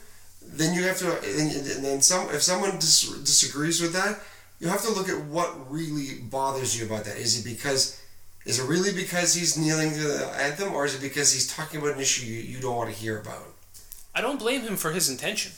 [0.44, 4.20] then you have to and then some if someone dis- disagrees with that,
[4.60, 7.18] you have to look at what really bothers you about that.
[7.18, 8.00] Is it because
[8.48, 11.82] is it really because he's kneeling to the anthem, or is it because he's talking
[11.82, 13.44] about an issue you, you don't want to hear about?
[14.16, 15.52] I don't blame him for his intention.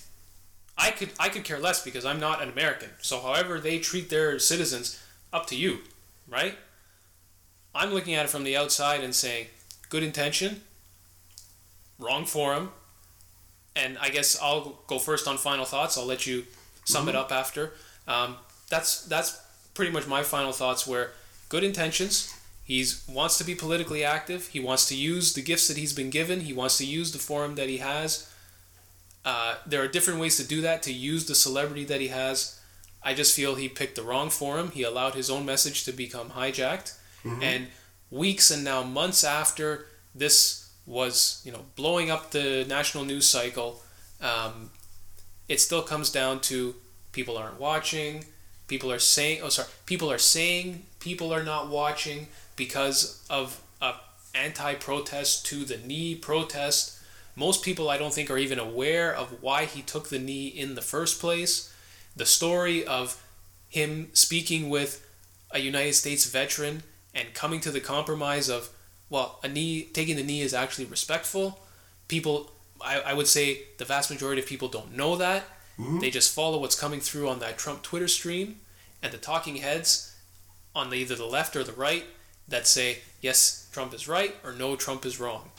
[0.75, 2.89] I could I could care less because I'm not an American.
[3.01, 4.99] So however they treat their citizens,
[5.31, 5.79] up to you,
[6.27, 6.55] right?
[7.75, 9.47] I'm looking at it from the outside and saying,
[9.89, 10.61] good intention,
[11.99, 12.71] wrong forum,
[13.75, 15.97] and I guess I'll go first on final thoughts.
[15.97, 16.45] I'll let you
[16.85, 17.73] sum it up after.
[18.07, 18.37] Um,
[18.69, 19.39] that's that's
[19.75, 20.87] pretty much my final thoughts.
[20.87, 21.11] Where
[21.49, 22.33] good intentions,
[22.69, 24.49] He's wants to be politically active.
[24.49, 26.41] He wants to use the gifts that he's been given.
[26.41, 28.31] He wants to use the forum that he has.
[29.25, 30.83] Uh, there are different ways to do that.
[30.83, 32.59] To use the celebrity that he has,
[33.01, 34.69] I just feel he picked the wrong forum.
[34.69, 36.93] He allowed his own message to become hijacked,
[37.41, 37.67] and
[38.11, 43.81] weeks and now months after this was, you know, blowing up the national news cycle,
[44.21, 44.69] um,
[45.47, 46.75] it still comes down to
[47.13, 48.25] people aren't watching.
[48.67, 52.27] People are saying, oh, sorry, people are saying people are not watching
[52.59, 53.95] because of a
[54.35, 56.99] anti-protest to the knee protest.
[57.35, 60.75] Most people, I don't think, are even aware of why he took the knee in
[60.75, 61.73] the first place.
[62.15, 63.23] The story of
[63.69, 65.03] him speaking with
[65.49, 66.83] a United States veteran
[67.15, 68.69] and coming to the compromise of,
[69.09, 71.61] well, a knee taking the knee is actually respectful.
[72.07, 72.51] People,
[72.81, 75.43] I, I would say, the vast majority of people don't know that.
[75.79, 75.99] Mm-hmm.
[75.99, 78.59] They just follow what's coming through on that Trump Twitter stream,
[79.01, 80.13] and the talking heads
[80.75, 82.05] on the, either the left or the right
[82.49, 85.51] that say yes, Trump is right or no, Trump is wrong.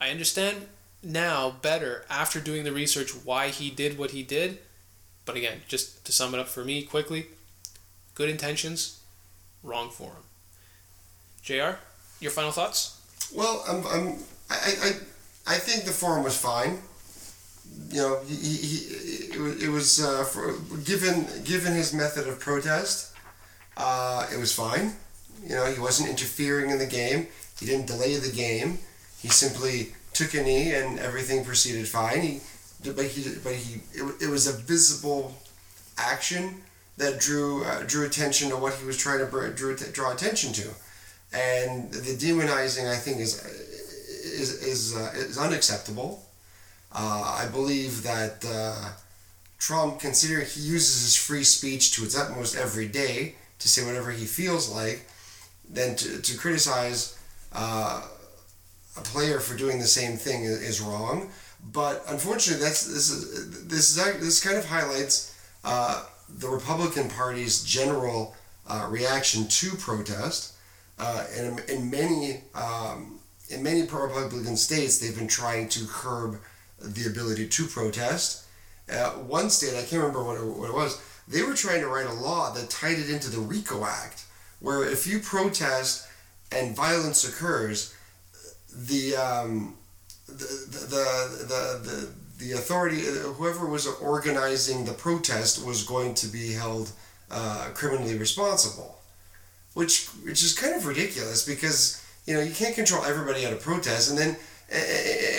[0.00, 0.66] I understand
[1.02, 4.58] now better after doing the research why he did what he did.
[5.24, 7.26] But again, just to sum it up for me quickly,
[8.14, 9.00] good intentions,
[9.62, 10.24] wrong forum.
[11.42, 11.78] JR,
[12.20, 13.00] your final thoughts?
[13.34, 14.18] Well, I'm, I'm,
[14.50, 14.90] I, I,
[15.46, 16.78] I think the forum was fine.
[17.90, 18.76] You know, he, he,
[19.34, 23.14] it was, it was uh, for, given given his method of protest,
[23.76, 24.92] uh, it was fine.
[25.42, 27.26] You know, he wasn't interfering in the game.
[27.58, 28.78] He didn't delay the game.
[29.20, 32.20] He simply took a knee and everything proceeded fine.
[32.20, 32.40] He,
[32.84, 35.34] but he, but he, it, it was a visible
[35.98, 36.62] action
[36.96, 40.52] that drew uh, drew attention to what he was trying to br- drew, draw attention
[40.52, 40.68] to,
[41.32, 43.42] and the demonizing I think is
[44.24, 46.24] is is, uh, is unacceptable.
[46.94, 48.90] Uh, I believe that uh,
[49.58, 54.10] Trump, considering he uses his free speech to its utmost every day to say whatever
[54.10, 55.06] he feels like,
[55.72, 57.18] then to, to criticize
[57.52, 58.02] uh,
[58.96, 61.30] a player for doing the same thing is, wrong.
[61.72, 67.62] But unfortunately, that's this is this is this kind of highlights uh, the Republican Party's
[67.62, 68.34] general
[68.68, 70.54] uh, reaction to protest.
[70.98, 73.18] Uh, and in, many um,
[73.48, 76.40] in many Republican states, they've been trying to curb
[76.80, 78.46] the ability to protest.
[78.90, 81.86] Uh, one state, I can't remember what it, what it was, they were trying to
[81.86, 84.24] write a law that tied it into the RICO Act,
[84.62, 86.08] where if you protest
[86.50, 87.94] and violence occurs,
[88.74, 89.76] the um,
[90.26, 93.02] the, the, the, the, the authority,
[93.36, 96.90] whoever was organizing the protest, was going to be held
[97.30, 99.00] uh, criminally responsible,
[99.74, 103.56] which which is kind of ridiculous because you know you can't control everybody at a
[103.56, 104.36] protest, and then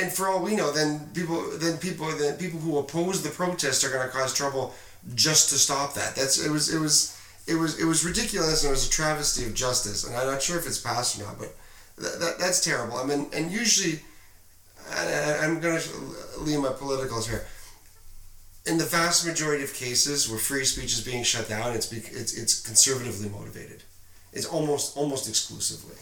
[0.02, 3.84] and for all we know, then people then people then people who oppose the protest
[3.84, 4.76] are going to cause trouble
[5.16, 6.16] just to stop that.
[6.16, 7.18] That's it was it was
[7.48, 10.42] it was it was ridiculous and it was a travesty of justice, and I'm not
[10.42, 11.56] sure if it's passed or not, but
[11.98, 12.98] that, that that's terrible.
[12.98, 14.00] I mean, and usually,
[14.98, 15.90] and I'm going to
[16.40, 17.46] leave my politicals here.
[18.66, 22.34] In the vast majority of cases where free speech is being shut down, it's it's
[22.34, 23.84] it's conservatively motivated.
[24.32, 25.98] It's almost almost exclusively.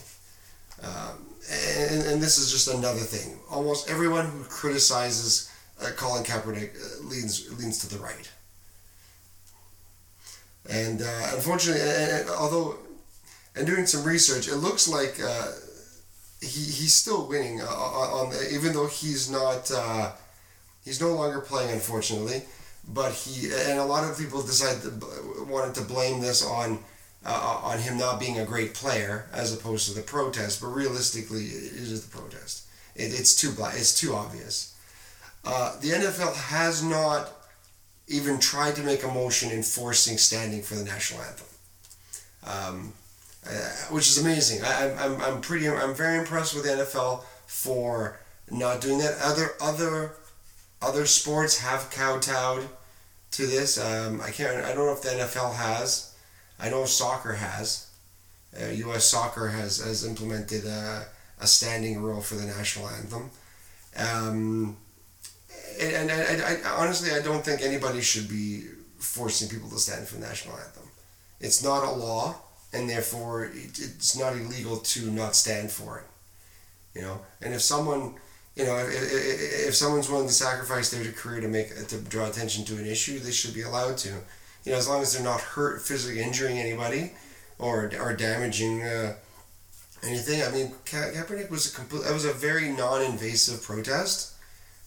[0.82, 3.38] Um, and, and this is just another thing.
[3.50, 8.30] Almost everyone who criticizes uh, Colin Kaepernick uh, leans leans to the right.
[10.68, 12.76] And uh, unfortunately, and, and although,
[13.56, 15.48] and doing some research, it looks like uh,
[16.40, 20.12] he, he's still winning uh, on, on the, even though he's not uh,
[20.84, 22.42] he's no longer playing, unfortunately.
[22.88, 26.80] But he and a lot of people decided to, wanted to blame this on
[27.24, 30.60] uh, on him not being a great player as opposed to the protest.
[30.60, 32.66] But realistically, it is the protest.
[32.96, 33.74] It, it's too black.
[33.76, 34.74] It's too obvious.
[35.44, 37.30] Uh, the NFL has not
[38.08, 41.46] even tried to make a motion enforcing standing for the national anthem,
[42.46, 42.92] um,
[43.48, 44.62] uh, which is amazing.
[44.62, 45.68] I, I'm, I'm, I'm pretty.
[45.68, 48.18] I'm very impressed with the NFL for
[48.50, 49.18] not doing that.
[49.22, 50.12] Other other
[50.80, 52.68] other sports have kowtowed
[53.32, 53.78] to this.
[53.78, 54.64] Um, I can't.
[54.64, 56.14] I don't know if the NFL has.
[56.58, 57.88] I know soccer has.
[58.60, 59.04] Uh, U.S.
[59.04, 61.06] soccer has has implemented a,
[61.40, 63.30] a standing rule for the national anthem.
[63.96, 64.76] Um,
[65.80, 68.64] and, I, I, honestly, I don't think anybody should be
[68.98, 70.88] forcing people to stand for the national anthem.
[71.40, 72.36] It's not a law,
[72.72, 76.04] and therefore it, it's not illegal to not stand for it.
[76.94, 78.14] You know, and if someone,
[78.54, 82.64] you know, if, if, someone's willing to sacrifice their career to make to draw attention
[82.66, 84.10] to an issue, they should be allowed to.
[84.64, 87.12] You know, as long as they're not hurt, physically injuring anybody,
[87.58, 89.14] or or damaging uh,
[90.02, 90.42] anything.
[90.42, 92.04] I mean, Ka- Kaepernick was a complete.
[92.04, 94.34] That was a very non-invasive protest.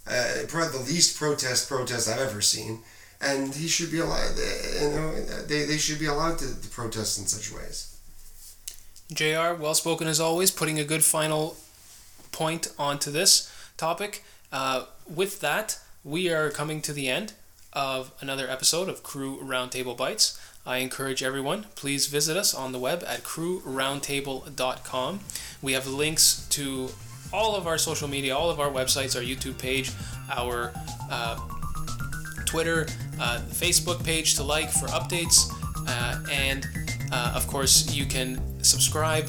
[0.07, 2.79] Uh, probably the least protest protest I've ever seen,
[3.19, 4.37] and he should be allowed.
[4.79, 5.11] You know,
[5.47, 7.97] they, they should be allowed to, to protest in such ways.
[9.11, 11.57] JR, well spoken as always, putting a good final
[12.31, 14.23] point onto this topic.
[14.51, 17.33] Uh, with that, we are coming to the end
[17.73, 20.39] of another episode of Crew Roundtable Bites.
[20.65, 25.19] I encourage everyone, please visit us on the web at crewroundtable.com.
[25.61, 26.89] We have links to
[27.33, 29.91] all of our social media, all of our websites, our YouTube page,
[30.29, 30.73] our
[31.09, 31.37] uh,
[32.45, 32.87] Twitter,
[33.19, 35.51] uh, Facebook page to like for updates,
[35.87, 36.67] uh, and
[37.11, 39.27] uh, of course, you can subscribe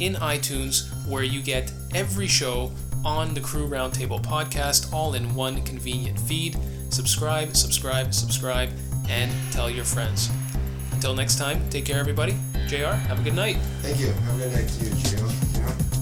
[0.00, 2.70] in iTunes where you get every show
[3.04, 6.56] on the Crew Roundtable podcast all in one convenient feed.
[6.90, 8.70] Subscribe, subscribe, subscribe,
[9.08, 10.30] and tell your friends.
[10.92, 12.36] Until next time, take care, everybody.
[12.68, 13.56] JR, have a good night.
[13.80, 14.08] Thank you.
[14.12, 16.01] Have a good night to you, Gio.